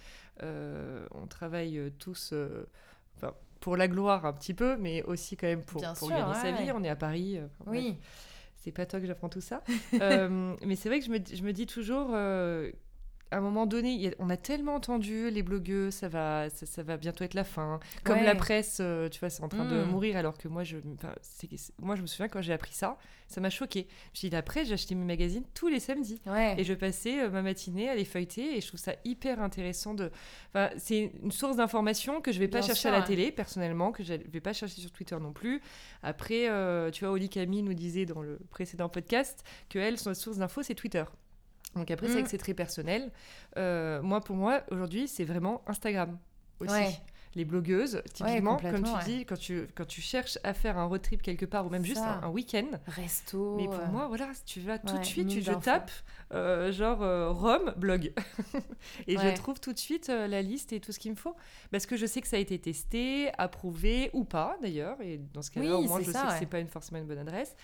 [0.41, 2.33] on travaille tous
[3.61, 6.73] pour la gloire un petit peu, mais aussi quand même pour, pour gagner sa vie.
[6.73, 7.39] On est à Paris.
[7.39, 7.97] Euh, oui.
[8.61, 9.63] C'est pas toi que j'apprends tout ça.
[10.01, 12.71] Euh, mais c'est vrai que je me, je me dis toujours, euh,
[13.31, 17.25] à un moment donné, on a tellement entendu les blogueux, ça va, ça, va bientôt
[17.25, 17.79] être la fin.
[18.05, 19.89] Comme la presse, euh, tu vois, c'est en train de mm.
[19.89, 20.79] mourir, alors que moi, je,
[21.81, 23.87] moi, je me souviens quand j'ai appris ça, ça m'a choqué.
[24.15, 26.21] Je dit après, j'ai acheté mes magazines tous les samedis,
[26.57, 29.95] et je passais euh, ma matinée à les feuilleter, et je trouve ça hyper intéressant
[29.95, 30.11] de.
[30.77, 34.15] c'est une source d'information que je vais pas chercher à la télé, personnellement, que je
[34.15, 35.61] vais pas chercher sur Twitter non plus.
[36.03, 40.15] Après, euh, tu vois, Oli Camille nous disait dans le précédent podcast que elle, son
[40.15, 41.05] source d'info, c'est Twitter.
[41.75, 42.25] Donc après, c'est vrai mm.
[42.25, 43.11] que c'est très personnel.
[43.57, 46.19] Euh, moi, pour moi, aujourd'hui, c'est vraiment Instagram
[46.59, 47.01] aussi.
[47.37, 51.01] Les blogueuses, typiquement, comme tu dis, quand tu, quand tu cherches à faire un road
[51.01, 52.67] trip quelque part ou même juste un, week-end.
[52.89, 53.55] Resto.
[53.57, 53.87] Mais pour euh.
[53.87, 55.93] moi, voilà, tu vas tout de suite, tu, je tape
[56.35, 56.99] euh, genre
[57.33, 58.13] Rome, blog.
[59.07, 61.37] et je trouve tout de suite la liste et tout ce qu'il me faut.
[61.71, 65.01] Parce que je sais que ça a été testé, approuvé ou pas d'ailleurs.
[65.01, 67.19] Et dans ce cas-là, au moins, je sais que c'est pas une, forcément une bonne
[67.19, 67.55] adresse.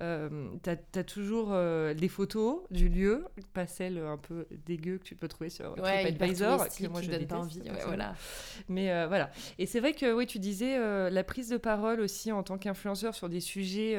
[0.00, 5.04] Euh, tu as, toujours euh, les photos du lieu, pas celles un peu dégueu que
[5.04, 7.32] tu peux trouver sur TripAdvisor, que moi je déteste.
[7.32, 8.14] Envie, voilà.
[8.68, 9.30] Mais euh, voilà.
[9.58, 10.78] Et c'est vrai que oui, tu disais
[11.10, 13.96] la prise de parole aussi en tant qu'influenceur sur des sujets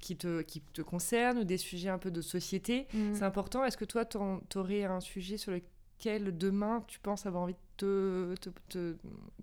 [0.00, 3.14] qui, te, qui te concernent ou des sujets un peu de société, mm.
[3.14, 3.64] c'est important.
[3.64, 4.18] Est-ce que toi, tu
[4.56, 8.34] aurais un sujet sur lequel demain tu penses avoir envie de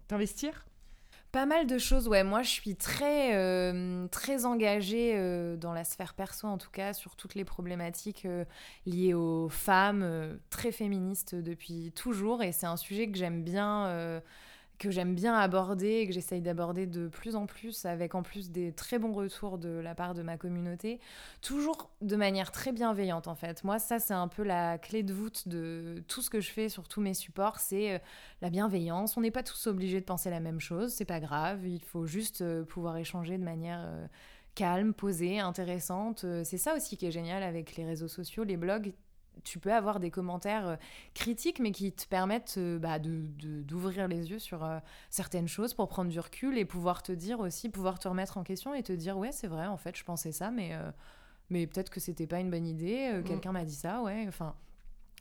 [0.07, 0.70] t'investir te,
[1.31, 2.23] pas mal de choses, ouais.
[2.23, 6.93] Moi, je suis très, euh, très engagée euh, dans la sphère perso, en tout cas,
[6.93, 8.43] sur toutes les problématiques euh,
[8.85, 12.43] liées aux femmes, très féministes depuis toujours.
[12.43, 14.21] Et c'est un sujet que j'aime bien
[14.81, 18.49] que j'aime bien aborder et que j'essaye d'aborder de plus en plus, avec en plus
[18.49, 20.99] des très bons retours de la part de ma communauté,
[21.43, 23.63] toujours de manière très bienveillante en fait.
[23.63, 26.67] Moi, ça, c'est un peu la clé de voûte de tout ce que je fais
[26.67, 27.99] sur tous mes supports, c'est euh,
[28.41, 29.17] la bienveillance.
[29.17, 32.07] On n'est pas tous obligés de penser la même chose, c'est pas grave, il faut
[32.07, 33.81] juste euh, pouvoir échanger de manière...
[33.85, 34.07] Euh,
[34.53, 36.25] calme, posée, intéressante.
[36.43, 38.91] C'est ça aussi qui est génial avec les réseaux sociaux, les blogs
[39.43, 40.75] tu peux avoir des commentaires euh,
[41.13, 45.87] critiques, mais qui te permettent euh, bah, d'ouvrir les yeux sur euh, certaines choses pour
[45.87, 48.93] prendre du recul et pouvoir te dire aussi, pouvoir te remettre en question et te
[48.93, 50.77] dire ouais c'est vrai en fait je pensais ça, mais,
[51.49, 53.23] mais peut-être que c'était pas une bonne idée, mm.
[53.23, 54.25] quelqu'un m'a dit ça, ouais.
[54.27, 54.55] Enfin,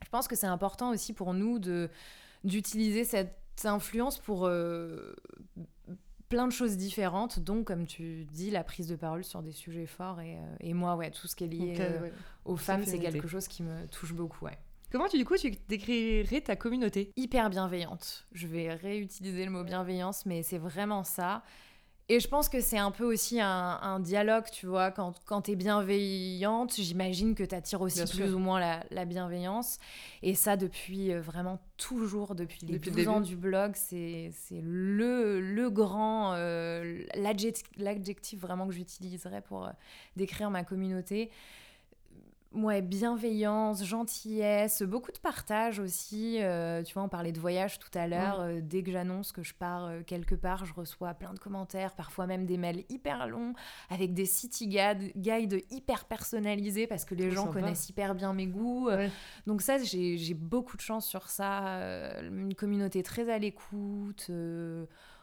[0.05, 1.91] je pense que c'est important aussi pour nous de
[2.43, 4.49] d'utiliser cette influence pour
[6.31, 9.85] plein de choses différentes, dont, comme tu dis, la prise de parole sur des sujets
[9.85, 10.21] forts.
[10.21, 12.09] Et, euh, et moi, ouais, tout ce qui est lié euh,
[12.47, 14.47] aux femmes, c'est quelque chose qui me touche beaucoup.
[14.47, 14.57] Ouais.
[14.91, 17.13] Comment tu, du coup, tu décrirais ta communauté?
[17.17, 18.27] Hyper bienveillante.
[18.33, 21.43] Je vais réutiliser le mot bienveillance, mais c'est vraiment ça.
[22.13, 25.53] Et je pense que c'est un peu aussi un, dialogue, tu vois, quand, quand tu
[25.53, 29.79] es bienveillante, j'imagine que tu attires aussi plus ou moins la, bienveillance.
[30.25, 35.41] Et ça, depuis euh, vraiment toujours, depuis les depuis 12 ans du blog, c'est le,
[35.41, 39.71] le grand, euh, l'adjectif vraiment que j'utiliserais pour euh,
[40.17, 41.31] décrire ma communauté
[42.53, 46.43] ouais, bienveillance, gentillesse, beaucoup de partage aussi.
[46.43, 48.41] Euh, tu vois, on parlait de voyage tout à l'heure.
[48.41, 51.95] Euh, dès que j'annonce que je pars euh, quelque part, je reçois plein de commentaires,
[51.95, 53.55] parfois même des mails hyper longs
[53.89, 58.89] avec des city guides, hyper personnalisés parce que les gens connaissent hyper bien mes goûts.
[59.47, 62.21] Donc ça, j'ai beaucoup de chance sur ça.
[62.23, 64.31] une communauté très à l'écoute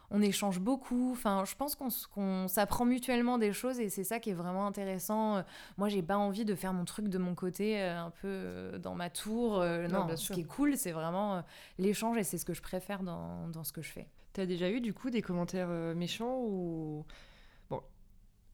[0.10, 1.12] on échange beaucoup.
[1.12, 5.44] Enfin, je pense qu'on s'apprend mutuellement des choses et c'est ça qui est vraiment intéressant.
[5.78, 8.80] Moi, j'ai pas envie de faire mon truc de mon côté, euh, un peu euh,
[8.80, 9.60] dans ma tour.
[9.60, 11.44] Euh, non, ce qui est cool, c'est vraiment
[11.78, 14.08] l'échange et c'est ce que je préfère dans, dans ce que je fais.
[14.34, 17.06] Tu as déjà eu du coup des commentaires méchants ou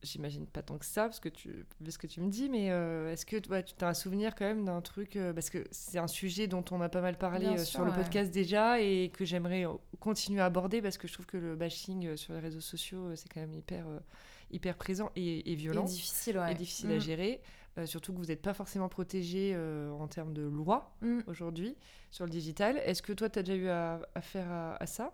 [0.03, 3.11] j'imagine pas tant que ça, parce que tu, ce que tu me dis, mais euh,
[3.11, 6.07] est-ce que tu as un souvenir quand même d'un truc, euh, parce que c'est un
[6.07, 9.65] sujet dont on a pas mal parlé euh, sur le podcast déjà, et que j'aimerais
[9.99, 13.31] continuer à aborder, parce que je trouve que le bashing sur les réseaux sociaux, c'est
[13.31, 13.85] quand même hyper,
[14.51, 15.85] hyper présent et, violent.
[15.85, 16.51] Et difficile, ouais.
[16.51, 17.01] Et difficile à mm.
[17.01, 17.41] gérer.
[17.85, 21.21] surtout que vous n'êtes pas forcément protégé en termes de loi mm.
[21.27, 21.75] aujourd'hui
[22.11, 22.77] sur le digital.
[22.85, 23.69] Est-ce que toi, tu as déjà eu
[24.15, 25.13] affaire à, à ça?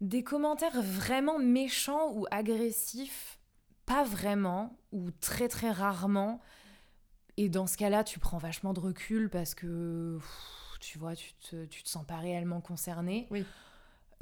[0.00, 3.39] Des commentaires vraiment méchants ou agressifs
[3.90, 6.40] pas vraiment, ou très très rarement.
[7.36, 10.18] Et dans ce cas-là, tu prends vachement de recul parce que,
[10.78, 13.26] tu vois, tu te, tu te sens pas réellement concerné.
[13.32, 13.44] Oui.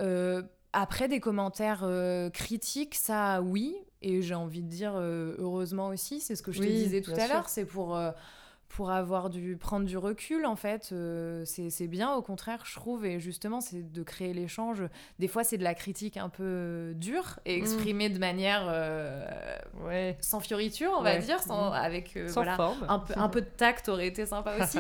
[0.01, 3.77] Euh, après, des commentaires euh, critiques, ça, oui.
[4.01, 7.13] Et j'ai envie de dire, euh, heureusement aussi, c'est ce que je te disais tout
[7.13, 7.51] à l'heure.
[7.51, 8.01] C'est pour
[8.69, 13.07] pour avoir du prendre du recul en fait euh, c'est bien au contraire je trouve
[13.07, 14.83] et justement c'est de créer l'échange
[15.19, 17.61] des fois c'est de la critique un peu dure et mm.
[17.61, 19.27] exprimée de manière euh,
[19.87, 20.17] ouais.
[20.21, 21.73] sans fioriture on va dire sans, mm.
[21.73, 24.79] avec euh, voilà un peu un peu de tact aurait été sympa aussi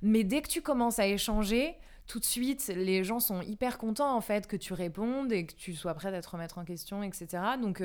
[0.00, 4.16] mais dès que tu commences à échanger tout de suite, les gens sont hyper contents
[4.16, 7.02] en fait que tu répondes et que tu sois prête à te remettre en question,
[7.02, 7.42] etc.
[7.60, 7.82] Donc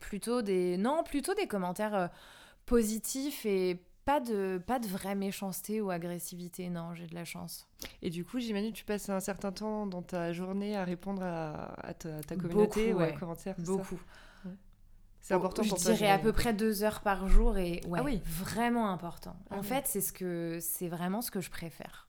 [0.00, 2.10] plutôt des non, plutôt des commentaires
[2.66, 7.68] positifs et pas de, pas de vraie méchanceté ou agressivité, non, j'ai de la chance.
[8.02, 11.22] Et du coup, j'imagine que tu passes un certain temps dans ta journée à répondre
[11.22, 14.00] à, ta, communauté ou à commentaires Beaucoup.
[15.20, 18.02] C'est important pour Je dirais à peu près deux heures par jour et ouais, ah
[18.02, 18.20] oui.
[18.26, 19.36] vraiment important.
[19.50, 22.08] Ah en fait, c'est ce que c'est vraiment ce que je préfère.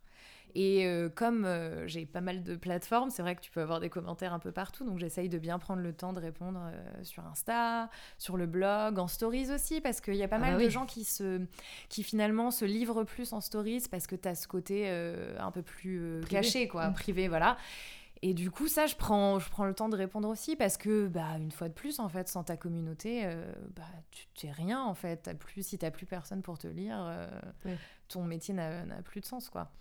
[0.56, 3.80] Et euh, comme euh, j'ai pas mal de plateformes, c'est vrai que tu peux avoir
[3.80, 7.04] des commentaires un peu partout, donc j'essaye de bien prendre le temps de répondre euh,
[7.04, 7.90] sur Insta,
[8.20, 10.70] sur le blog, en stories aussi, parce qu'il y a pas ah mal bah de
[10.70, 11.42] gens qui, se,
[11.90, 15.64] qui finalement se livrent plus en stories parce que tu as ce côté un peu
[15.64, 16.94] plus caché, quoi, mm.
[16.94, 17.58] privé, voilà.
[18.26, 21.08] Et du coup, ça, je prends, je prends le temps de répondre aussi parce que,
[21.08, 23.28] bah, une fois de plus, en fait, sans ta communauté,
[23.76, 25.28] bah, tu n'es rien, en fait.
[25.28, 27.06] As plus, si tu n'as plus personne pour te lire,
[28.08, 29.72] ton métier n'a plus de sens, quoi.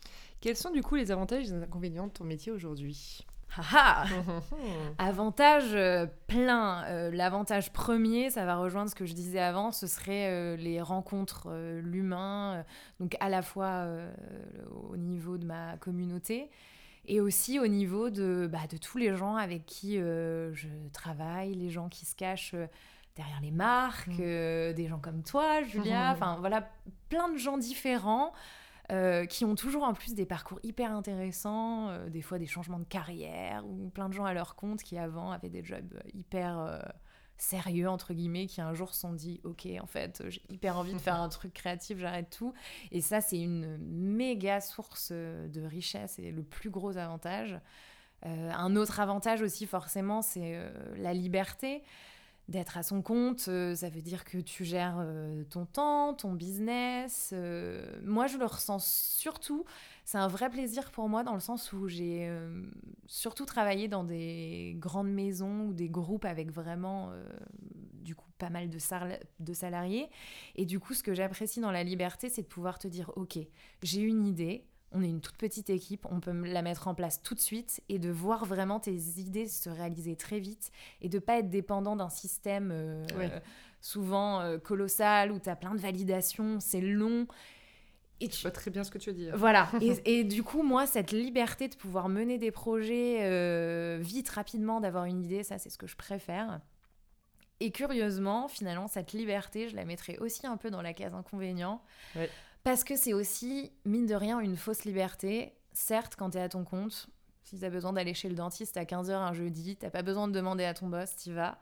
[0.40, 3.24] Quels sont du coup les avantages et les inconvénients de ton métier aujourd'hui?
[4.98, 6.85] Avantage euh, plein.
[6.85, 10.81] Euh, l'avantage premier, ça va rejoindre ce que je disais avant, ce serait euh, les
[10.81, 11.52] rencontres,
[11.83, 12.64] l'humain,
[13.00, 13.87] donc à la fois
[14.90, 16.50] au niveau de ma communauté
[17.07, 21.55] et aussi au niveau de, bah, de tous les gens avec qui euh, je travaille,
[21.55, 22.67] les gens qui se cachent euh,
[23.17, 24.21] derrière les marques, mm.
[24.21, 26.69] euh, des gens comme toi, Julia, enfin voilà,
[27.09, 28.33] plein de gens différents.
[29.29, 33.65] qui ont toujours en plus des parcours hyper intéressants, des fois des changements de carrière,
[33.67, 36.83] ou plein de gens à leur compte qui avant avaient des jobs hyper
[37.42, 40.94] sérieux, entre guillemets, qui un jour se sont dit, ok, en fait, j'ai hyper envie
[40.94, 42.55] de faire un truc créatif, j'arrête tout.
[42.92, 47.59] Et ça, c'est une méga source de richesse et le plus gros avantage.
[48.24, 51.83] Euh, un autre avantage aussi, forcément, c'est euh, la liberté
[52.53, 56.33] d'être à son compte, euh, ça veut dire que tu gères euh, ton temps, ton
[56.35, 57.31] business.
[57.33, 59.65] Euh, moi, je le ressens surtout.
[60.05, 62.29] C'est un vrai plaisir pour moi dans le sens où j'ai
[63.07, 67.12] surtout travaillé dans des grandes maisons ou des groupes avec vraiment,
[68.03, 68.79] du coup, pas mal de,
[69.38, 70.11] de salariés.
[70.57, 73.38] Et du coup, ce que j'apprécie dans la liberté, c'est de pouvoir te dire, OK,
[73.85, 77.22] j'ai une idée, on est une toute petite équipe, on peut la mettre en place
[77.22, 81.18] tout de suite et de voir vraiment tes idées se réaliser très vite et de
[81.18, 83.07] pas être dépendant d'un système euh,
[83.81, 87.26] souvent euh, colossal où tu as plein de validations, c'est long.
[88.20, 89.37] Et tu vois très bien ce que tu veux dire.
[89.37, 89.68] Voilà.
[89.81, 95.07] et, du coup, moi, cette liberté de pouvoir mener des projets euh, vite, rapidement, d'avoir
[95.07, 96.61] une idée, ça, c'est ce que je préfère.
[97.59, 101.83] Et curieusement, finalement, cette liberté, je la mettrais aussi un peu dans la case inconvénient.
[102.64, 105.53] Parce que c'est aussi, mine de rien, une fausse liberté.
[105.72, 107.09] Certes, quand tu es à ton compte,
[107.42, 110.29] si tu as besoin d'aller chez le dentiste à 15h un jeudi, t'as pas besoin
[110.29, 111.59] de demander à ton boss, tu vas.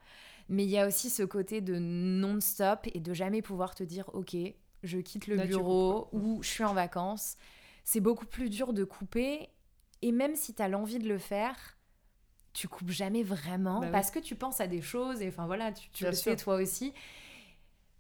[0.49, 4.11] Mais il y a aussi ce côté de non-stop et de jamais pouvoir te dire,
[4.13, 4.37] ok,
[4.83, 7.37] je quitte le bureau ou je suis en vacances.
[7.85, 9.49] C'est beaucoup plus dur de couper.
[10.03, 11.79] Et même si tu as l'envie de le faire,
[12.53, 15.73] tu coupes jamais vraiment bah parce que tu penses à des choses et enfin voilà,
[15.73, 16.93] tu, le sais toi aussi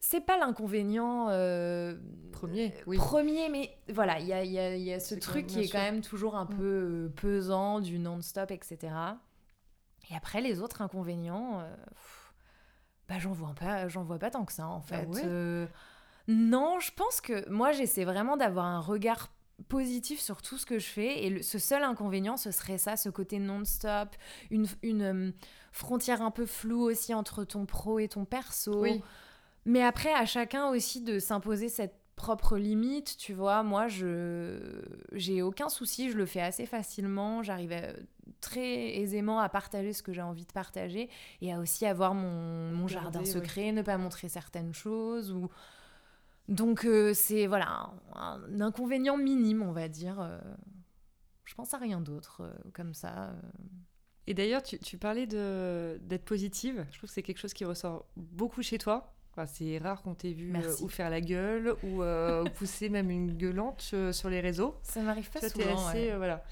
[0.00, 1.94] c'est pas l'inconvénient euh,
[2.32, 2.96] premier, oui.
[2.96, 6.36] premier, mais voilà, il y a, y a, ce truc qui est quand même toujours
[6.36, 6.56] un mm.
[6.56, 8.78] peu euh, pesant, du non-stop, etc.
[10.10, 11.76] Et après, les autres inconvénients, euh,
[13.08, 15.68] bah, j'en vois pas, j'en vois pas tant que ça, en ah fait.
[16.28, 19.30] non, je pense que moi, j'essaie vraiment d'avoir un regard
[19.68, 23.10] positif sur tout ce que je fais et ce seul inconvénient ce serait ça ce
[23.10, 24.08] côté non-stop
[24.50, 25.34] une, une
[25.70, 29.02] frontière un peu floue aussi entre ton pro et ton perso oui.
[29.64, 33.62] Mais après, à chacun aussi de s'imposer cette propre limite, tu vois.
[33.62, 37.42] Moi, je j'ai aucun souci, je le fais assez facilement.
[37.42, 37.72] J'arrive
[38.40, 41.08] très aisément à partager ce que j'ai envie de partager
[41.40, 45.48] et à aussi avoir mon, mon jardin secret, ne pas montrer certaines choses ou
[46.48, 50.20] donc euh, c'est voilà un, inconvénient minime, on va dire.
[50.20, 50.38] Euh.
[51.44, 53.32] je pense à rien d'autre euh, comme ça.
[54.26, 56.86] Et d'ailleurs, tu, tu parlais d'être positive.
[56.90, 59.14] Je trouve que c'est quelque chose qui ressort beaucoup chez toi
[59.46, 63.36] c'est rare qu'on t'ait vu euh, ou faire la gueule ou, euh, pousser même une
[63.36, 64.76] gueulante euh, sur les réseaux.
[64.82, 65.88] Ça m'arrive pas souvent.
[65.88, 66.44] Assez, voilà.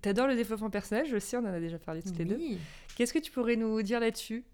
[0.00, 2.38] T'adores le développement personnel, je sais, on en a déjà parlé toutes les deux.
[2.96, 4.44] Qu'est-ce que tu pourrais nous dire là-dessus?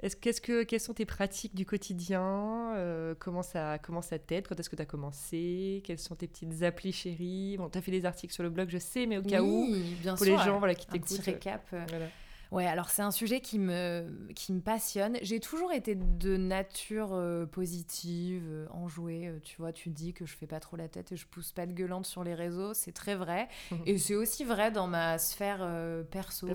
[0.00, 2.74] Est-ce, qu'est-ce que, Quelles sont tes pratiques du quotidien
[3.20, 4.48] Comment ça, comment ça t'aide?
[4.48, 5.82] Quand est-ce que tu as commencé?
[5.84, 7.56] Quelles sont tes petites applis chéries?
[7.58, 9.66] Bon, tu as fait des articles sur le blog, je sais, mais au cas où,
[10.02, 11.12] bien pour les gens voilà, qui t'écoutent.
[11.12, 11.66] Un petit récap.
[11.70, 12.06] Voilà.
[12.50, 15.18] Ouais, alors c'est un sujet qui me, qui me passionne.
[15.22, 19.28] J'ai toujours été de nature euh, positive, euh, enjouée.
[19.28, 21.52] Euh, tu vois, tu dis que je fais pas trop la tête et je pousse
[21.52, 22.72] pas de gueulante sur les réseaux.
[22.72, 23.48] C'est très vrai.
[23.86, 25.66] et c'est aussi vrai dans ma sphère
[26.10, 26.48] perso.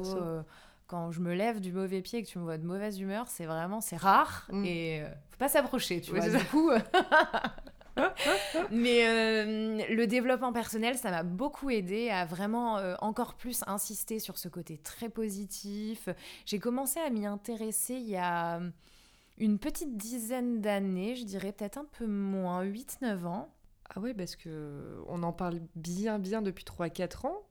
[0.88, 3.27] quand je me lève du mauvais pied et que tu me vois de mauvaise humeur,
[3.27, 4.47] c'est vraiment, c'est rare.
[4.51, 4.65] Mm.
[4.65, 6.27] Et faut pas s'approcher, tu vois.
[6.27, 6.71] Du coup,
[8.71, 14.19] Mais euh, le développement personnel, ça m'a beaucoup aidé à vraiment euh, encore plus insister
[14.19, 16.10] sur ce côté très positif.
[16.45, 18.69] J'ai commencé à m'y intéresser il y a euh,
[19.38, 23.49] une petite dizaine d'années, je dirais peut-être un peu moins, 8-9 ans.
[23.89, 27.43] Ah oui, parce que on en parle bien bien depuis 3-4 ans.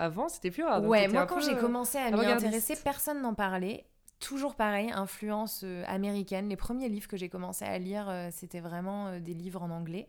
[0.00, 0.82] Avant, c'était plus rare.
[0.82, 3.86] Ouais, moi quand j'ai commencé à m'y intéresser, personne n'en parlait
[4.20, 6.48] toujours pareil, influence euh, américaine.
[6.48, 9.70] Les premiers livres que j'ai commencé à lire, euh, c'était vraiment euh, des livres en
[9.70, 10.08] anglais.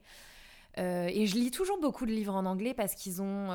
[0.77, 3.49] et je lis toujours beaucoup de livres en anglais parce qu'ils ont.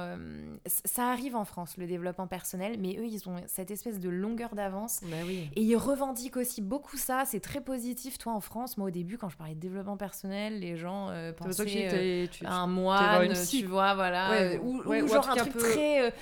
[0.86, 4.54] ça arrive en France, le développement personnel, mais eux, ils ont cette espèce de longueur
[4.54, 5.00] d'avance.
[5.02, 5.50] Bah oui.
[5.54, 7.24] Et ils revendiquent aussi beaucoup ça.
[7.26, 8.16] C'est très positif.
[8.16, 12.30] Toi, en France, moi, au début, quand je parlais de développement personnel, les gens pensaient
[12.42, 14.56] à un moine, tu vois, voilà.
[14.62, 16.14] ou, genre un, truc très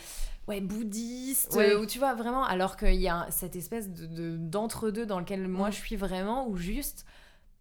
[0.49, 5.21] ouais, bouddhiste, où tu vois vraiment, alors qu'il y a cette espèce de d'entre-deux dans
[5.21, 7.05] lequel moi je suis vraiment, où juste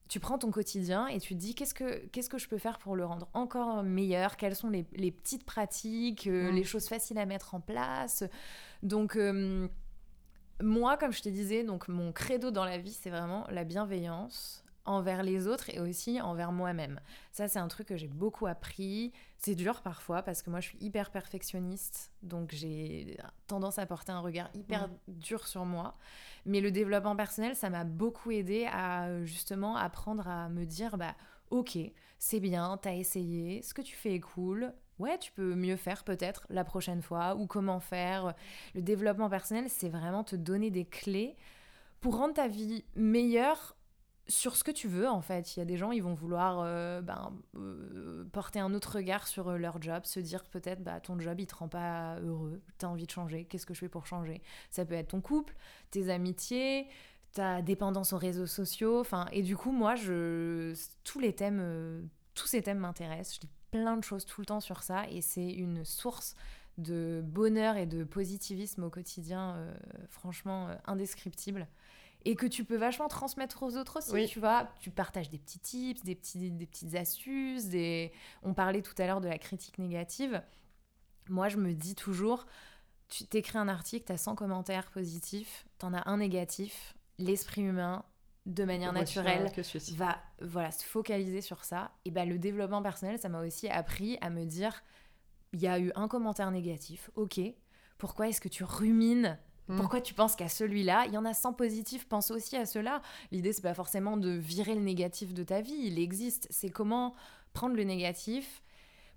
[0.07, 2.77] tu prends ton quotidien et tu te dis qu'est-ce que, qu'est-ce que je peux faire
[2.79, 7.17] pour le rendre encore meilleur, quelles sont les, les petites pratiques, euh, les choses faciles
[7.17, 8.23] à mettre en place?
[8.83, 9.67] Donc, euh,
[10.61, 14.63] moi, comme je te disais, donc mon credo dans la vie, c'est vraiment la bienveillance,
[14.87, 16.99] envers les autres et aussi envers moi-même.
[17.31, 19.11] Ça, c'est un truc que j'ai beaucoup appris.
[19.37, 24.11] C'est dur parfois parce que moi, je suis hyper perfectionniste, donc j'ai tendance à porter
[24.11, 24.91] un regard hyper Mm.
[25.07, 25.95] dur sur moi.
[26.45, 31.15] Mais le développement personnel, ça m'a beaucoup aidé à justement apprendre à me dire, bah,
[31.51, 31.77] ok,
[32.17, 34.73] c'est bien, t'as essayé, ce que tu fais est cool.
[34.99, 38.33] Ouais, tu peux mieux faire peut-être la prochaine fois ou comment faire.
[38.73, 41.35] Le développement personnel, c'est vraiment te donner des clés
[42.01, 43.75] pour rendre ta vie meilleure
[44.29, 45.55] sur ce que tu veux en fait.
[45.55, 49.27] Il y a des gens, ils vont vouloir euh, ben, euh, porter un autre regard
[49.27, 52.61] sur euh, leur job, se dire peut-être bah, ton job il te rend pas heureux,
[52.77, 54.41] t'as envie de changer, qu'est-ce que je fais pour changer?
[54.69, 55.55] Ça peut être ton couple,
[55.91, 56.87] tes amitiés,
[57.33, 62.61] ta dépendance aux réseaux sociaux, et du coup moi je tous les thèmes tous ces
[62.61, 65.83] thèmes m'intéressent, je lis plein de choses tout le temps sur ça et c'est une
[65.83, 66.35] source
[66.77, 69.57] de bonheur et de positivisme au quotidien
[70.09, 71.67] franchement indescriptible
[72.25, 74.27] et que tu peux vachement transmettre aux autres aussi, Oui.
[74.27, 74.69] tu vois.
[74.79, 78.11] Tu partages des petits tips, des, petits, des petites astuces, des...
[78.43, 80.41] on parlait tout à l'heure de la critique négative.
[81.29, 82.45] Moi, je me dis toujours,
[83.09, 87.61] tu t'écris un article, tu as 100 commentaires positifs, tu en as un négatif, l'esprit
[87.61, 88.03] humain,
[88.45, 89.51] de manière naturelle,
[89.95, 91.91] va voilà, se focaliser sur ça.
[92.05, 94.83] Et ben le développement personnel, ça m'a aussi appris à me dire
[95.53, 97.39] il y a eu un commentaire négatif, ok.
[97.97, 99.37] Pourquoi est-ce que tu rumines.
[99.75, 103.01] Pourquoi tu penses qu'à celui-là Il y en a 100 positifs, pense aussi à cela.
[103.31, 106.47] L'idée, c'est pas forcément de virer le négatif de ta vie, il existe.
[106.49, 107.13] C'est comment
[107.53, 108.61] prendre le négatif,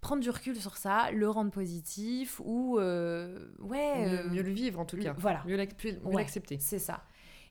[0.01, 2.79] prendre du recul sur ça, le rendre positif ou.
[2.79, 4.07] euh, ouais.
[4.09, 5.15] Mieux, euh, mieux le vivre en tout le- cas.
[5.19, 5.43] voilà.
[5.47, 6.23] Mieux l'ac- plus- mieux Ouais.
[6.23, 6.59] l'accepter.
[6.59, 7.03] C'est ça.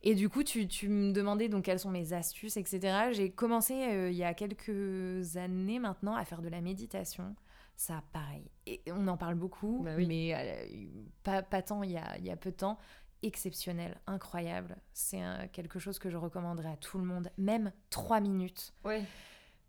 [0.01, 3.09] Et du coup, tu, tu me demandais donc quelles sont mes astuces, etc.
[3.11, 7.35] J'ai commencé euh, il y a quelques années maintenant à faire de la méditation.
[7.79, 8.43] Ça, pareil.
[8.65, 10.05] Et on en parle beaucoup, Bah oui.
[10.05, 10.85] mais euh,
[11.23, 12.77] pas, pas tant il y, a, il y a peu de temps.
[13.23, 14.75] Exceptionnel, incroyable.
[14.91, 15.21] C'est
[15.53, 18.73] quelque chose que je recommanderais à tout le monde, même 3 minutes.
[18.83, 19.03] Ouais.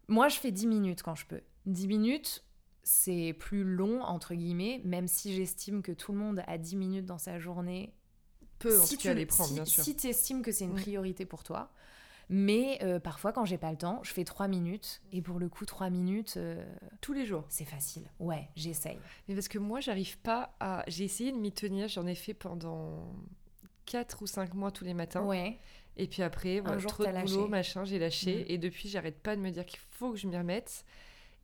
[0.09, 1.41] Moi, je fais 10 minutes quand je peux.
[1.67, 2.45] 10 minutes,
[2.83, 7.07] c'est plus long, entre guillemets, même si j'estime que tout le monde a 10 minutes
[7.07, 7.95] dans sa journée
[8.59, 9.85] Peu si cas tu les prendre, si, bien sûr.
[9.85, 11.73] Si tu estimes que c'est une priorité pour toi.
[12.33, 15.03] Mais euh, parfois, quand j'ai pas le temps, je fais 3 minutes.
[15.13, 16.65] Et pour le coup, 3 minutes, euh,
[17.01, 17.45] Tous les jours.
[17.49, 18.05] c'est facile.
[18.21, 18.99] Ouais, j'essaye.
[19.29, 20.85] Mais parce que moi, j'arrive pas à.
[20.87, 23.13] J'ai essayé de m'y tenir, j'en ai fait pendant
[23.87, 25.25] 4 ou 5 mois tous les matins.
[25.25, 25.59] Ouais.
[25.97, 27.49] Et puis après, voilà, jour, trop de boulot, lâché.
[27.49, 28.37] machin, j'ai lâché.
[28.37, 28.45] Mhm.
[28.47, 30.85] Et depuis, j'arrête pas de me dire qu'il faut que je m'y remette.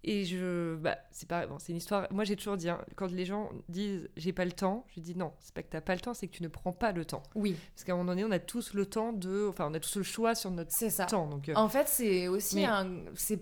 [0.08, 0.76] Et je.
[0.76, 1.46] Bah, c'est pas.
[1.46, 2.06] Bon, c'est une histoire.
[2.12, 5.16] Moi, j'ai toujours dit, hein, quand les gens disent j'ai pas le temps, je dis
[5.16, 7.04] non, c'est pas que t'as pas le temps, c'est que tu ne prends pas le
[7.04, 7.22] temps.
[7.34, 9.46] Oui, Parce qu'à un moment donné, on a tous le temps de.
[9.48, 11.06] Enfin, on a tous le choix sur notre c'est ça.
[11.06, 11.26] temps.
[11.26, 12.88] Donc, euh, En fait, c'est aussi Mais- un.
[13.14, 13.40] C'est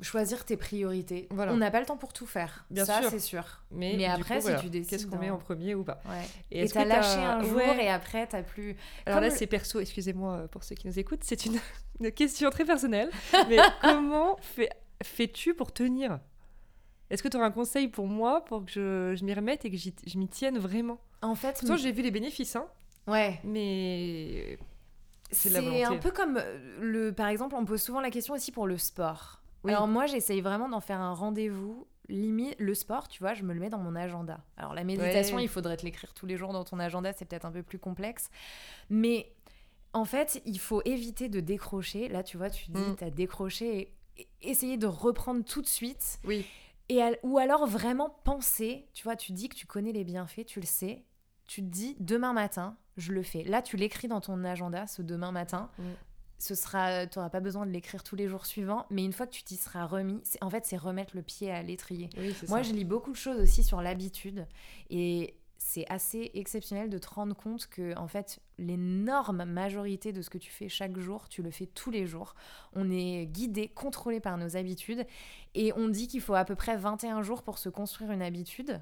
[0.00, 1.28] choisir tes priorités.
[1.30, 1.52] Voilà.
[1.52, 2.64] On n'a pas le temps pour tout faire.
[2.70, 3.10] Bien ça, sûr.
[3.10, 3.62] c'est sûr.
[3.70, 6.00] mais, après, coup, si voilà, tu décides Qu'est-ce qu'on met en premier ou pas?
[6.08, 6.24] Ouais.
[6.50, 7.84] Et t'as lâché un jour Ouais.
[7.84, 8.76] et après, t'as plus.
[9.06, 11.58] Alors là, c'est perso, excusez-moi euh, pour ceux qui nous écoutent, c'est une,
[12.00, 13.10] une question très personnelle.
[13.48, 14.70] Mais comment fais-
[15.02, 16.20] fais-tu pour tenir?
[17.10, 19.70] Est-ce que tu auras un conseil pour moi pour que je, je m'y remette et
[19.70, 20.98] que je m'y tienne vraiment?
[21.22, 22.66] En fait, Pourtant, j'ai vu les bénéfices, hein,
[23.06, 23.40] ouais.
[23.44, 24.58] mais
[25.30, 27.12] c'est un peu comme euh, le.
[27.12, 29.40] Par exemple, on me pose souvent la question aussi pour le sport.
[29.64, 29.72] Oui.
[29.72, 31.86] Alors moi, j'essaye vraiment d'en faire un rendez-vous.
[32.10, 34.40] Limite, le sport, tu vois, je me le mets dans mon agenda.
[34.58, 35.44] Alors la méditation, Ouais.
[35.44, 37.78] il faudrait te l'écrire tous les jours dans ton agenda, c'est peut-être un peu plus
[37.78, 38.28] complexe.
[38.90, 39.32] Mais
[39.94, 42.08] en fait, il faut éviter de décrocher.
[42.08, 42.96] Là, tu vois, tu dis, Mm.
[42.98, 43.94] t'as décroché.
[44.42, 46.18] Essayer de reprendre tout de suite.
[46.24, 46.44] oui,
[46.88, 50.60] Et ou alors vraiment penser, tu vois, tu dis que tu connais les bienfaits, tu
[50.60, 51.04] le sais,
[51.46, 53.42] tu te dis demain matin, je le fais.
[53.44, 55.70] Là, tu l'écris dans ton agenda, ce demain matin.
[55.78, 55.82] Mm.
[56.38, 59.26] Ce sera, tu n'auras pas besoin de l'écrire tous les jours suivants, mais une fois
[59.26, 62.10] que tu t'y seras remis, en fait, c'est remettre le pied à l'étrier.
[62.18, 62.68] oui, Moi, ça.
[62.68, 64.46] je lis beaucoup de choses aussi sur l'habitude,
[64.90, 70.30] et c'est assez exceptionnel de te rendre compte que, en fait, l'énorme majorité de ce
[70.30, 72.34] que tu fais chaque jour, tu le fais tous les jours.
[72.74, 75.06] On est guidé, contrôlé par nos habitudes,
[75.54, 78.80] et on dit qu'il faut à peu près 21 jours pour se construire une habitude.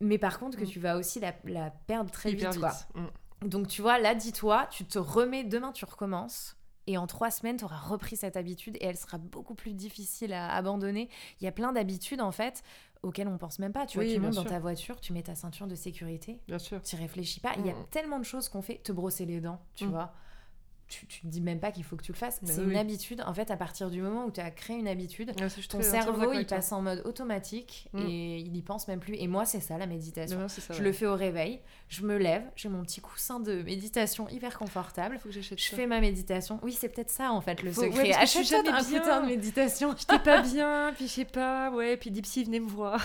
[0.00, 0.68] Mais par contre, que Mm.
[0.68, 2.72] tu vas aussi la, la perdre très Hyper vite, quoi.
[2.94, 3.48] Mm.
[3.48, 6.56] Donc tu vois, là, dis-toi, tu te remets, demain tu recommences.
[6.88, 10.32] Et en trois semaines, tu auras repris cette habitude et elle sera beaucoup plus difficile
[10.32, 11.08] à abandonner.
[11.40, 12.62] Il y a plein d'habitudes, en fait,
[13.02, 13.86] auxquelles on pense même pas.
[13.86, 16.82] Tu vois, tu montes dans ta voiture, tu mets ta ceinture de sécurité, Bien sûr.
[16.82, 17.52] tu réfléchis pas.
[17.58, 17.86] Il y a Mm.
[17.90, 18.76] tellement de choses qu'on fait.
[18.82, 19.90] Te brosser les dents, tu Mm.
[19.90, 20.12] vois.
[20.88, 22.38] Tu, tu te dis même pas qu'il faut que tu le fasses.
[22.42, 23.20] Mais C'est oui, une habitude.
[23.26, 25.82] En fait, à partir du moment où tu as créé une habitude, Ouais, suis ton
[25.82, 27.98] cerveau, il passe en mode automatique Mm.
[28.06, 29.14] et il y pense même plus.
[29.16, 30.36] Et moi, c'est ça, la méditation.
[30.36, 30.84] Non, non, c'est ça, Je ouais.
[30.84, 35.18] le fais au réveil, je me lève, j'ai mon petit coussin de méditation hyper confortable.
[35.18, 35.74] Faut que j'achète Je ça.
[35.76, 36.60] fais ma méditation.
[36.62, 38.12] Oui, c'est peut-être ça en fait le Faut- ouais, secret.
[38.14, 39.94] Achète-toi jamais un putain de méditation.
[39.98, 43.04] J'étais pas bien, puis je sais pas, ouais, puis Dipsy venez me voir.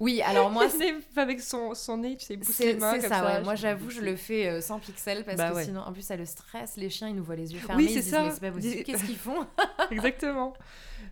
[0.00, 0.66] Oui, alors moi,
[1.16, 3.24] avec son, son nez, tu sais, pousser les mains C'est ça, ça.
[3.26, 3.42] ouais.
[3.42, 5.64] Moi, j'avoue, je le fais euh, sans pixels parce Bah que ouais.
[5.64, 6.76] sinon, en plus, ça le stresse.
[6.76, 7.84] Les chiens, ils nous voient les yeux fermés.
[7.84, 8.30] Oui, c'est ça.
[8.30, 9.46] c'est Qu'est-ce qu'ils font?
[9.90, 10.54] Exactement.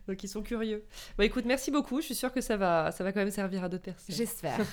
[0.08, 0.84] Donc ils sont curieux.
[1.18, 2.00] Bon, écoute, merci beaucoup.
[2.00, 4.14] Je suis sûre que ça va, ça va quand même servir à d'autres personnes.
[4.14, 4.58] J'espère.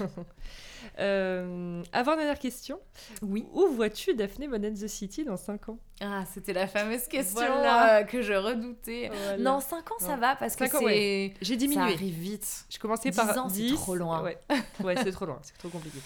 [0.99, 2.77] Euh, avant dernière question.
[3.21, 3.45] Oui.
[3.53, 5.79] Où vois-tu Daphné Mon the City dans 5 ans?
[6.05, 7.99] Ah, c'était la fameuse question Voilà.
[7.99, 9.09] euh, que je redoutais.
[9.13, 9.37] Voilà.
[9.37, 10.77] Non, 5 ans, ça va parce que c'est.
[10.83, 11.33] ouais.
[11.41, 11.81] J'ai Ça diminué.
[11.81, 12.65] arrive vite.
[12.69, 13.73] Je commençais 10 par ans, c'est 10.
[13.75, 14.21] trop loin.
[14.21, 14.37] Ouais,
[14.83, 15.39] ouais c'est trop loin.
[15.43, 15.99] C'est trop compliqué.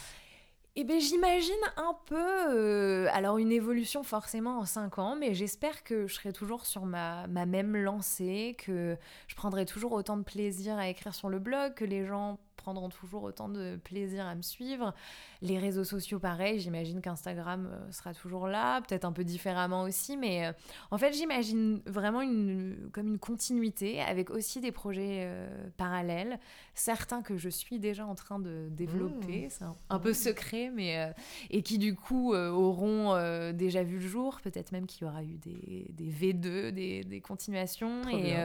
[0.80, 2.16] Eh bien, j'imagine un peu,
[2.56, 6.86] euh, alors une évolution forcément en 5 ans, mais j'espère que je serai toujours sur
[6.86, 8.96] ma, ma même lancée, que
[9.28, 12.90] je prendrai toujours autant de plaisir à écrire sur le blog, que les gens prendront
[12.90, 14.94] toujours autant de plaisir à me suivre.
[15.42, 20.18] Les réseaux sociaux, pareil, j'imagine qu'Instagram euh, sera toujours là, peut-être un peu différemment aussi,
[20.18, 20.52] mais euh,
[20.92, 25.48] en fait, j'imagine vraiment une, comme une continuité avec aussi des projets euh,
[25.78, 26.40] parallèles,
[26.74, 30.98] certains que je suis déjà en train de développer, c'est un, un peu secret, mais
[31.00, 31.12] euh,
[31.50, 33.18] et qui du coup euh, auront
[33.54, 37.22] déjà vu le jour, peut-être même qu'il y aura eu des, des V2, des, des
[37.22, 38.36] continuations, Trop et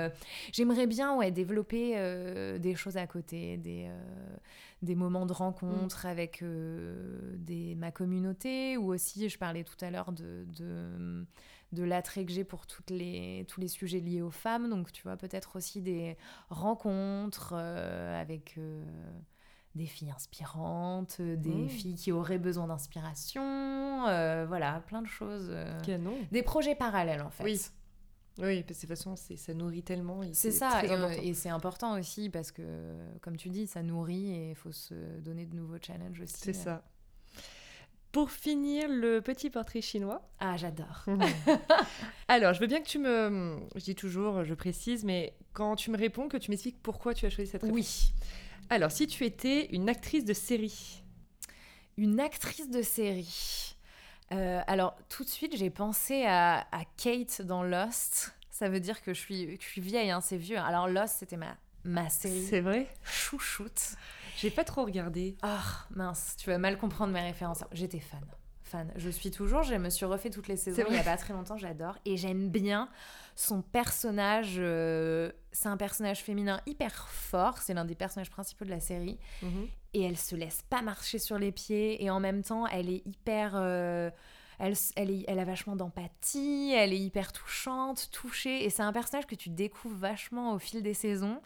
[0.53, 1.97] j'aimerais bien ouais, développer
[2.59, 3.89] des choses à côté, des,
[4.83, 9.91] des moments de rencontre avec euh, des, ma communauté, ou aussi, je parlais tout à
[9.91, 11.25] l'heure de, de,
[11.73, 15.03] de l'attrait que j'ai pour toutes les, tous les sujets liés aux femmes, donc tu
[15.05, 16.17] vois, peut-être aussi des
[16.51, 18.83] rencontres euh, avec euh,
[19.75, 21.69] des filles inspirantes, euh, des Mmh.
[21.69, 25.49] filles qui auraient besoin d'inspiration, euh, voilà, plein de choses.
[25.51, 26.15] euh, Canon.
[26.31, 27.45] des projets parallèles en fait.
[27.45, 27.61] Oui.
[28.39, 30.21] Oui, parce que de toute façon, ça nourrit tellement.
[30.33, 31.23] C'est ça, et, euh, important.
[31.23, 32.63] et c'est important aussi parce que,
[33.21, 36.35] comme tu dis, ça nourrit et il faut se donner de nouveaux challenges aussi.
[36.39, 36.83] C'est ça.
[38.11, 40.29] Pour finir, le petit portrait chinois.
[40.39, 41.07] Ah, j'adore.
[42.29, 43.59] Alors, je veux bien que tu me.
[43.75, 47.25] Je dis toujours, je précise, mais quand tu me réponds, que tu m'expliques pourquoi tu
[47.25, 47.75] as choisi cette réponse.
[47.75, 48.13] Oui.
[48.69, 51.03] Alors, si tu étais une actrice de série.
[51.97, 53.72] Une actrice de série.
[54.33, 58.35] Euh, alors, tout de suite, j'ai pensé à, à Kate dans Lost.
[58.51, 60.59] Ça veut dire que je suis, que je suis vieille, hein, c'est vieux.
[60.59, 62.89] Alors, Lost, c'était ma, ma série C'est vrai?
[63.03, 63.95] Chouchoute.
[64.39, 65.37] J'ai pas trop regardé.
[65.43, 67.65] Ah, mince, tu vas mal comprendre mes références.
[67.73, 68.25] J'étais fan.
[68.65, 68.91] Fan.
[68.97, 71.35] Je suis toujours, je me suis refait toutes les saisons il y a pas très
[71.35, 71.99] longtemps, j'adore.
[72.07, 72.89] Et j'aime bien
[73.37, 74.55] son personnage.
[74.59, 79.19] euh, c'est un personnage féminin hyper fort, c'est l'un des personnages principaux de la série.
[79.43, 79.69] Mhm.
[79.95, 82.03] Et elle se laisse pas marcher sur les pieds.
[82.03, 83.53] Et en même temps, elle est hyper.
[83.57, 84.11] euh,
[84.59, 88.65] elle, elle, est- elle a vachement d'empathie, elle est hyper touchante, touchée.
[88.65, 91.41] Et c'est un personnage que tu découvres vachement au fil des saisons.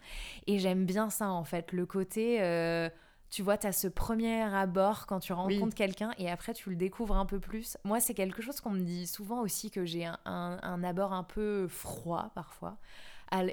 [0.45, 1.71] Et j'aime bien ça, en fait.
[1.71, 2.41] Le côté.
[2.41, 2.89] euh,
[3.29, 5.73] tu vois, tu as ce premier abord quand tu rencontres Oui.
[5.73, 7.75] quelqu'un et après tu le découvres un peu plus.
[7.83, 11.11] Moi, c'est quelque chose qu'on me dit souvent aussi que j'ai un, un- un abord
[11.11, 12.77] un peu froid parfois.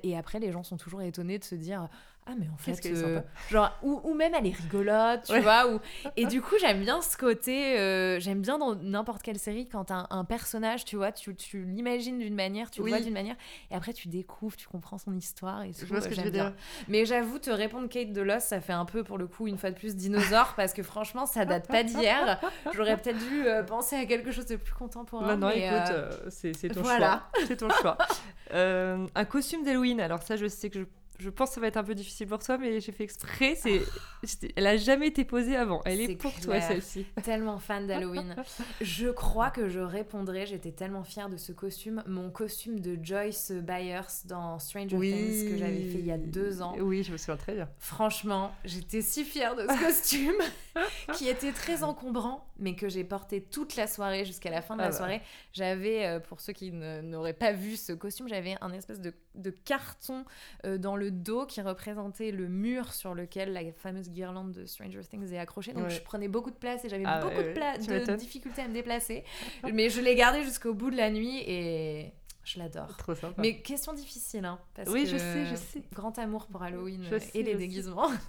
[0.05, 1.89] Et après, les gens sont toujours étonnés de se dire
[2.27, 3.21] Ah, mais en fait, euh,
[3.51, 5.41] genre, ou, ou même elle est rigolote, tu Ouais.
[5.41, 5.69] vois.
[5.71, 5.79] Ou...
[6.17, 9.91] Et du coup, j'aime bien ce côté, euh, j'aime bien dans n'importe quelle série quand
[9.91, 12.91] un, un personnage, tu vois, tu, tu l'imagines d'une manière, tu Oui.
[12.91, 13.37] le vois d'une manière,
[13.71, 15.81] et après tu découvres, tu comprends son histoire et tout.
[15.81, 16.45] Je vois ce euh, que je veux bien.
[16.51, 16.55] dire.
[16.89, 19.59] Mais j'avoue, te répondre Kate de Lost, ça fait un peu pour le coup, une
[19.59, 22.41] fois de plus, dinosaure, parce que franchement, ça date pas d'hier.
[22.73, 25.37] J'aurais peut-être dû euh, penser à quelque chose de plus contemporain.
[25.37, 27.29] Non, non, mais, écoute, c'est c'est ton voilà.
[27.35, 27.45] choix.
[27.47, 27.99] C'est ton choix.
[28.55, 30.01] Un costume d'Halloween.
[30.01, 30.85] Alors ça, je sais que je,
[31.19, 33.55] je pense que ça va être un peu difficile pour toi, mais j'ai fait exprès.
[33.57, 33.81] C'est,
[34.23, 35.81] c'était- elle a jamais été posée avant.
[35.85, 37.07] Elle est, pour toi celle-ci.
[37.23, 38.35] tellement fan d'Halloween.
[38.81, 43.53] Je crois que je répondrai, j'étais tellement fière de ce costume, mon costume de Joyce
[43.53, 46.75] Byers dans Stranger Things que j'avais fait il y a deux ans.
[46.81, 47.69] Oui, je me souviens très bien.
[47.79, 50.35] Franchement, j'étais si fière de ce costume
[51.15, 54.81] qui était très encombrant, mais que j'ai porté toute la soirée jusqu'à la fin de
[54.81, 54.97] Ah la bah.
[54.97, 55.23] soirée.
[55.53, 59.51] J'avais, euh, pour ceux qui n'auraient pas vu ce costume, j'avais un espèce de, de
[59.51, 60.25] carton
[60.65, 65.01] euh, dans le dos qui représentait le mur sur lequel la fameuse guirlande de Stranger
[65.01, 65.73] Things est accrochée.
[65.73, 65.91] Donc Ouais.
[65.91, 68.75] je prenais beaucoup de place et j'avais Ah beaucoup ouais, de, de difficultés à me
[68.75, 69.25] déplacer.
[69.73, 72.13] mais je l'ai gardé jusqu'au bout de la nuit et
[72.45, 72.97] je l'adore.
[72.99, 73.41] Trop sympa.
[73.41, 75.83] Mais question difficile, hein, parce Oui, que je sais, je sais.
[75.93, 78.11] Grand amour pour Halloween Je sais et les déguisements.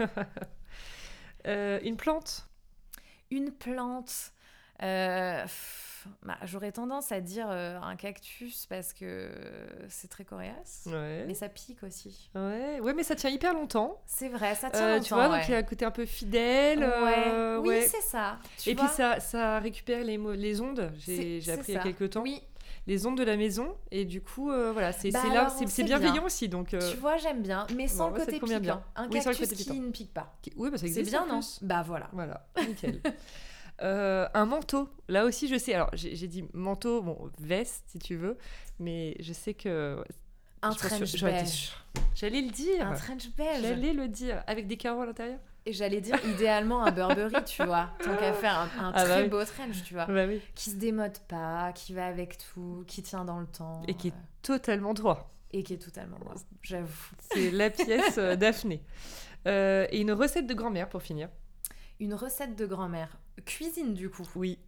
[1.47, 2.47] Euh, une plante?
[3.29, 4.31] Une plante.
[4.83, 9.29] Euh, pff, bah, J'aurais tendance à dire euh, un cactus parce que
[9.89, 10.83] c'est très coriace.
[10.87, 11.23] Ouais.
[11.27, 12.29] Mais ça pique aussi.
[12.35, 12.79] Ouais.
[12.79, 14.01] ouais, mais ça tient hyper longtemps.
[14.05, 15.03] C'est vrai, ça tient Euh, longtemps.
[15.05, 15.37] tu vois, ouais.
[15.39, 16.79] donc il y a un côté un peu fidèle.
[16.83, 17.57] Ouais.
[17.61, 18.37] Oui, c'est ça.
[18.59, 20.91] Tu Et vois, puis ça, ça récupère les, les ondes.
[20.97, 22.21] J'ai appris il y a quelques temps.
[22.21, 22.41] Oui,
[22.87, 23.75] Les ondes de la maison.
[23.89, 26.23] Et du coup, euh, voilà, c'est Bah là, c'est- bienveillant bien.
[26.25, 26.47] aussi.
[26.49, 28.59] Donc, euh, tu vois, j'aime bien, mais sans bon, le côté piquant.
[28.59, 28.83] bien.
[28.95, 29.81] Un Oui, le cactus côté qui piquant.
[29.81, 30.35] ne pique pas.
[30.55, 31.39] oui, bah, C'est bien, en non.
[31.63, 32.09] Bah voilà.
[32.13, 33.01] Voilà, nickel.
[33.81, 34.89] Euh, un manteau.
[35.07, 35.73] Là aussi, je sais.
[35.73, 38.37] Alors, j'ai dit manteau, bon, veste si tu veux,
[38.79, 40.03] mais je sais que.
[40.61, 41.29] Un trench sûre.
[42.15, 42.87] J'allais le dire.
[42.87, 43.61] Un trench beige.
[43.61, 44.43] J'allais le dire.
[44.47, 47.89] Avec des carreaux à l'intérieur Et j'allais dire idéalement un Burberry, tu vois.
[48.03, 49.29] Tant qu'à faire un, un Ah bah très oui.
[49.29, 50.05] beau trench, tu vois.
[50.05, 50.41] Bah oui.
[50.55, 53.83] Qui se démode pas, qui va avec tout, qui tient dans le temps.
[53.87, 55.29] Et qui est euh, totalement droit.
[55.51, 57.11] et qui est totalement moi, j'avoue.
[57.31, 58.81] C'est la pièce euh, Daphné.
[59.47, 61.29] Euh, et une recette de grand-mère pour finir.
[61.99, 63.17] Une recette de grand-mère.
[63.45, 64.27] Cuisine, du coup.
[64.35, 64.59] Oui.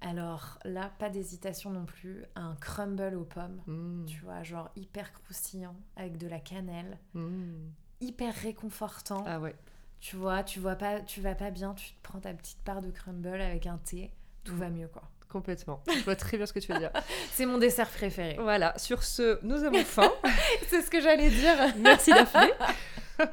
[0.00, 2.24] Alors là, pas d'hésitation non plus.
[2.34, 3.60] Un crumble aux pommes.
[3.66, 4.06] Mmh.
[4.06, 6.98] Tu vois, genre hyper croustillant, avec de la cannelle.
[7.14, 7.54] Mmh.
[8.00, 9.24] Hyper réconfortant.
[9.26, 9.54] Ah ouais.
[10.00, 12.82] Tu vois, tu vois pas, tu vas pas bien, tu te prends ta petite part
[12.82, 14.12] de crumble avec un thé,
[14.44, 14.58] tout Mm.
[14.58, 15.02] va mieux quoi.
[15.30, 15.82] Complètement.
[15.88, 16.92] Je vois très bien ce que tu veux dire.
[17.32, 18.36] C'est mon dessert préféré.
[18.38, 20.12] Voilà, sur ce, nous avons faim.
[20.68, 21.56] C'est ce que j'allais dire.
[21.78, 22.52] Merci Daphné.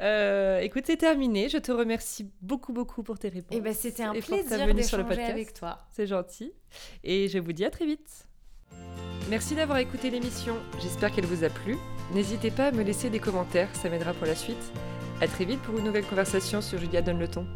[0.00, 1.48] Euh, écoute, c'est terminé.
[1.48, 3.56] Je te remercie beaucoup, beaucoup pour tes réponses.
[3.56, 5.30] Et ben c'était un et plaisir venue sur le d'échanger podcast.
[5.30, 5.78] avec toi.
[5.90, 6.52] C'est gentil.
[7.04, 8.26] Et je vous dis à très vite.
[9.30, 10.56] Merci d'avoir écouté l'émission.
[10.80, 11.76] J'espère qu'elle vous a plu.
[12.14, 14.72] N'hésitez pas à me laisser des commentaires, ça m'aidera pour la suite.
[15.20, 17.46] À très vite pour une nouvelle conversation sur Julia Donne le ton.